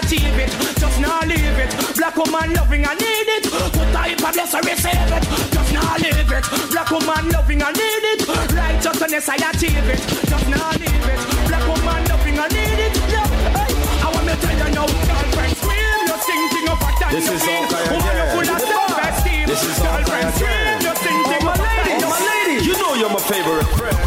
[0.00, 0.50] achieve it.
[0.78, 1.70] Just now leave it.
[1.96, 3.44] Black woman loving, I need it.
[3.50, 5.24] Put type of bless I receive it.
[5.52, 6.44] Just now leave it.
[6.72, 8.20] Black woman loving, I need it.
[8.54, 10.00] Right up unless I achieve it.
[10.28, 11.20] Just now leave it.
[11.48, 12.94] Black woman loving, I need it.
[13.12, 13.26] Yeah.
[13.56, 13.70] Hey,
[14.00, 16.00] I want to tell you now, girlfriend, scream.
[16.08, 17.12] You're singing up a time.
[17.14, 19.44] This is all Kaya Woman, you're full of self-esteem.
[19.46, 20.76] This is all Girlfriend, Kaya scream.
[20.80, 22.10] You're singing up my a lady, time.
[22.10, 23.98] my lady, you know you're my favorite friend.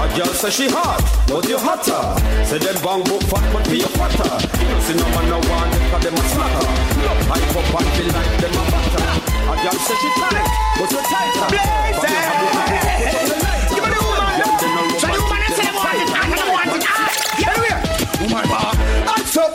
[0.00, 2.00] A girl say she hot, but you hotter.
[2.48, 4.32] Say them bang book fat, but be a fatter.
[4.84, 6.66] See no man no want 'cause them a slacker.
[7.30, 9.04] Hype up and feel like them a batter.
[9.50, 10.48] A girl say she tight,
[10.78, 11.46] but you tighter.
[11.50, 13.74] But you have the habit to put on the lighter.
[13.74, 14.58] Give me the woman, Them yo.
[14.60, 16.82] they no So the woman them say they want it, they want it.
[16.88, 17.08] Ah,
[17.40, 17.76] get away.
[18.20, 18.70] Woman bar,
[19.08, 19.52] hands up,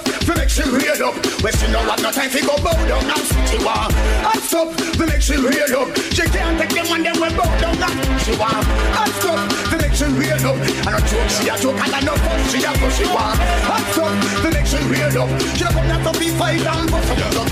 [1.05, 1.15] up.
[1.43, 3.93] When she no have no time fi go bow down and sit she want.
[3.93, 5.89] Hands up, we make she real up.
[6.15, 8.65] She can't take them when them we bow down and she want.
[8.97, 9.39] Hands up,
[9.71, 10.57] we make she real up.
[10.85, 13.37] And a joke she a joke and a no fuss she a fuss she want.
[13.69, 15.29] Hands up, we make she real up.
[15.57, 17.45] She a come down to be fight and bust up your.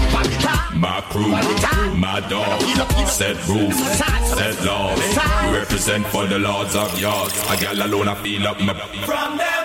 [0.84, 1.30] My crew,
[1.96, 2.62] my dog,
[3.08, 5.00] set rules, set laws.
[5.48, 7.34] We represent for the lords of yards.
[7.50, 8.74] A gal alone, I feel up my.
[9.06, 9.63] From them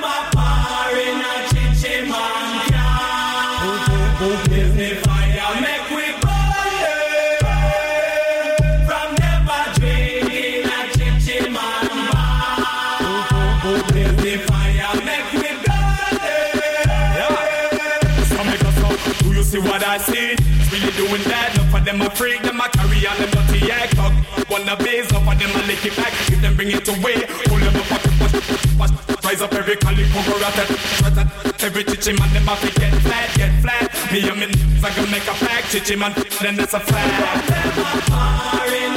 [21.89, 24.13] them a freak, them a carry and them dirty act talk.
[24.51, 26.13] Wanna base up and them a lick it back.
[26.29, 29.25] If them bring it away, pull them up, wash, wash, wash.
[29.25, 30.59] Rise up every calico, go rat
[31.61, 33.89] Every chichi man, them have to get flat, get flat.
[34.13, 34.47] Me and me
[34.85, 36.13] I can make a pack, chichi man,
[36.43, 37.49] then that's a fact.
[38.69, 38.88] In a chichi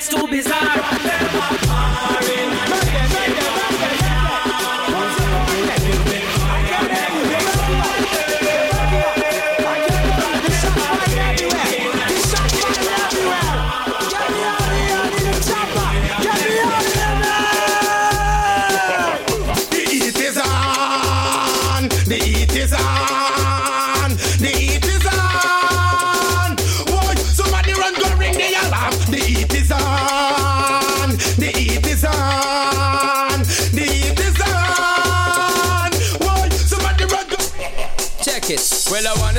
[0.00, 0.99] next to bizarre.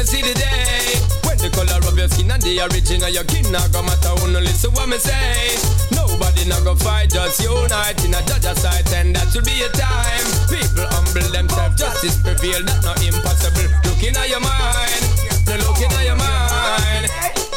[0.02, 0.98] Wanna see the day
[1.30, 4.10] when the color of your skin and the origin of your kin not go matter.
[4.18, 5.54] Who no listen what me say.
[5.94, 9.70] Nobody not go fight, just unite in a judge sight, and that should be a
[9.78, 10.26] time.
[10.50, 12.66] People humble themselves, justice prevail.
[12.66, 13.70] That not impossible.
[13.86, 15.06] Looking at your mind,
[15.46, 17.51] no looking at your mind.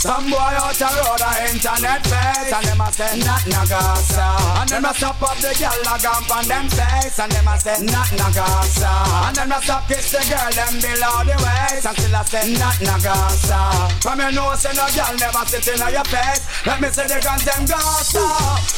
[0.00, 4.24] Some boy out the road a internet face And them a say not nagasa.
[4.56, 7.52] And them a stop up the girl a gump on them face And them a
[7.60, 8.88] say not nagasa.
[9.28, 12.48] And them a stop kiss the girl them below the waist And still a say
[12.56, 13.60] not nagasa.
[14.00, 16.48] From you know say no girl never sit in your face.
[16.64, 18.24] Let me see the guns them gasa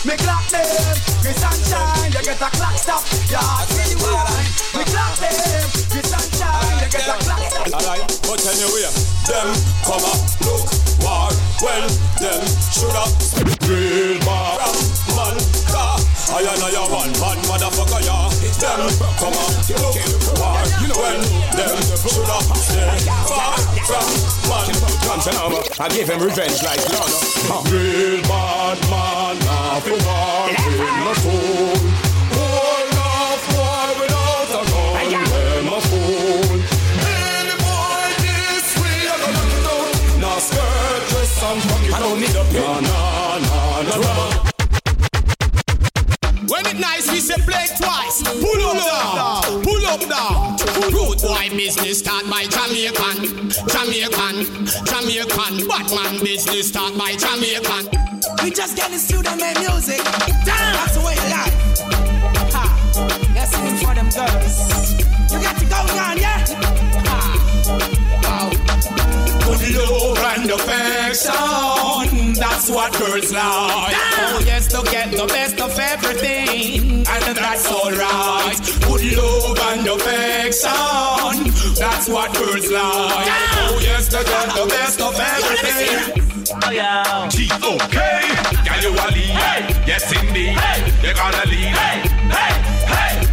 [0.02, 4.26] Me clock them, me sunshine You get a clock stop, yeah, see why
[4.74, 7.78] Me clock them, me sunshine You get a clock stop.
[7.78, 8.90] Alright, but anyway,
[9.30, 9.54] them
[9.86, 11.30] come up, look, war,
[11.62, 11.88] well,
[12.20, 13.04] them shoulda
[13.68, 14.58] real bar,
[15.16, 15.36] man,
[15.70, 15.96] car.
[16.32, 18.28] I and I one man, motherfucker, yeah.
[18.60, 19.96] Them come up, look,
[20.38, 20.60] war,
[21.00, 21.22] well,
[21.56, 23.56] them shoulda stay far
[23.88, 24.08] from
[24.48, 24.92] man.
[25.44, 27.70] Over, I gave him revenge like Lana.
[27.70, 32.11] Real bad man, not a war in my soul.
[42.12, 44.50] Don't need a Nah, nah, nah, nah, nah.
[46.48, 48.22] When it nice, we say play twice.
[48.22, 50.56] Pull up down, pull up down.
[50.92, 55.68] Road boy business start by Jamaican, Jamaican, Jamaican.
[55.68, 57.88] Batman business start by Jamaican.
[58.42, 60.02] We just get in the studio, make music.
[60.44, 61.56] That's the way you like.
[62.52, 62.64] Ha.
[63.34, 63.46] You're
[63.80, 64.56] for them girls.
[65.32, 66.71] You got to go on, yeah?
[69.74, 73.94] Love and affection, that's what girls like.
[73.94, 78.58] Oh yes, to get the best of everything, and that's alright.
[78.86, 83.28] Good love and affection, that's what girls like.
[83.62, 86.28] Oh yes, to get the best of everything.
[86.64, 87.28] Oh yeah.
[87.28, 87.96] G-O-K,
[88.66, 89.38] can you a lead?
[89.86, 90.58] Yes indeed,
[91.02, 91.74] you're gonna lead.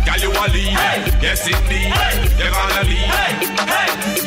[0.06, 0.78] Can you a lead?
[1.22, 1.94] Yes indeed,
[2.40, 3.10] you're gonna lead.
[3.58, 4.19] Can you?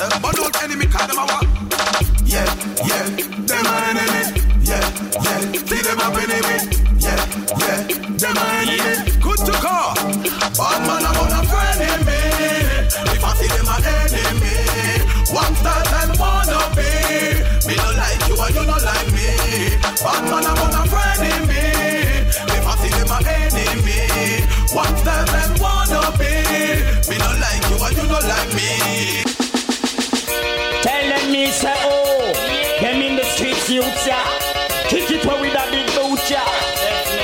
[0.00, 0.18] Yeah.
[0.20, 1.46] But don't enemy call them a what?
[2.24, 2.48] Yeah,
[2.88, 3.04] yeah,
[3.44, 4.22] them a enemy.
[4.64, 4.80] Yeah,
[5.24, 6.56] yeah, see them up enemy.
[7.04, 7.20] Yeah,
[7.60, 7.78] yeah,
[8.16, 9.20] them a enemy.
[9.20, 9.94] Good to call.
[10.56, 12.20] Bad man a gonna friend in me.
[13.12, 14.56] If I see them a enemy,
[15.32, 16.88] one start and wanna be.
[17.68, 19.28] Me no like you and you no like me.
[20.00, 21.64] Bad man a gonna friend in me.
[22.56, 26.32] If I see them a enemy, one start and wanna be.
[27.10, 29.29] Me no like you and you no like me.
[31.40, 32.32] Tell me say oh,
[32.82, 34.20] them in the streets youths ya.
[34.92, 36.44] Kick it where with a big boot ya.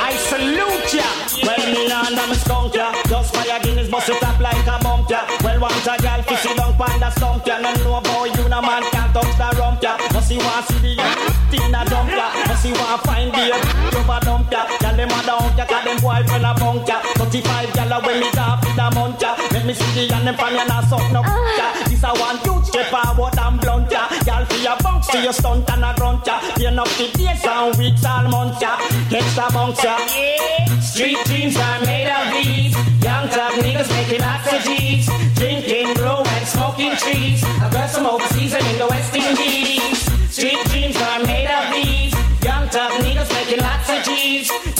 [0.00, 1.04] I salute ya.
[1.44, 2.96] Well me nah under me skunk ya.
[3.12, 5.20] Just fire Guinness bust it up like a bump ya.
[5.44, 7.60] Well want a gal fi sit down pon the stump ya.
[7.60, 9.98] No know boy you no man can't touch the rump ya.
[10.14, 11.04] Must see want see the
[11.52, 12.32] thing a dump ya.
[12.48, 13.52] Must see want find the
[14.00, 14.64] over dump ya.
[14.80, 17.04] Gal them a down ya 'cause them boy friend a bunk ya.
[17.20, 19.36] 35 gal a when me got fit a month ya.
[19.52, 21.68] Make me see the and them from your not suck no ya.
[21.68, 21.84] Ah.
[21.84, 23.64] This a one you step forward and blunt ya.
[23.65, 23.65] Girl
[25.10, 26.40] for your stunt and a grunt ya.
[26.56, 28.76] Pain up the days and weeks all months ya.
[29.10, 29.20] The
[29.52, 29.96] bounce ya.
[30.80, 32.74] Street dreams are made of these.
[33.04, 35.06] Young tough niggas making lots of G's.
[35.34, 37.42] Drinking, brew, and smoking trees.
[37.64, 39.98] A girl some overseas and in the West Indies.
[40.30, 42.12] Street dreams are made of these.
[42.42, 44.75] Young tough niggas making lots of G's.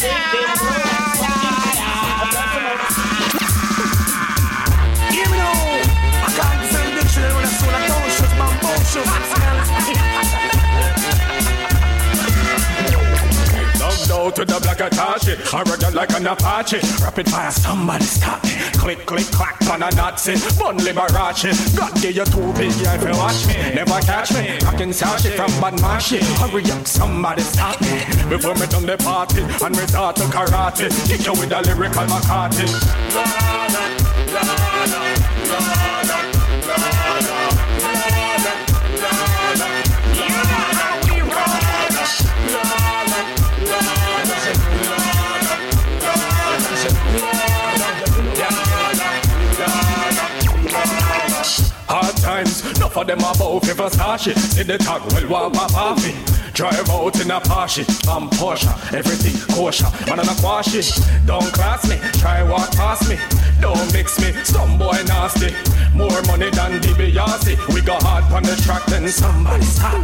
[14.27, 16.79] Out to the black Atashi, I run like an Apache.
[17.01, 18.51] Rapid fire, somebody stop me.
[18.75, 20.35] Click, click, clack, on a Nazi.
[20.59, 21.79] Bun Liberace.
[21.79, 23.55] God give you two big if you watch me.
[23.73, 24.59] Never catch me.
[24.67, 26.19] I can sash it from bad mashi.
[26.43, 28.03] Hurry up, somebody stop me.
[28.29, 30.91] Before me done the party and start to karate.
[31.07, 32.67] Kick you with a lyrical McCarthy.
[35.55, 35.96] Hard
[52.37, 54.37] times, enough of them about for Versace.
[54.37, 56.15] See the tag, well, want my coffee.
[56.53, 59.91] Drive out in a Porsche, I'm Porsche, everything kosher.
[60.07, 60.89] Man, I'm a quash it.
[61.27, 63.17] Don't class me, try walk past me.
[63.61, 65.55] Don't mix me, some boy nasty.
[65.95, 66.97] More money than the.
[67.75, 70.03] We go hard on the track, then somebody stop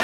[0.00, 0.03] me.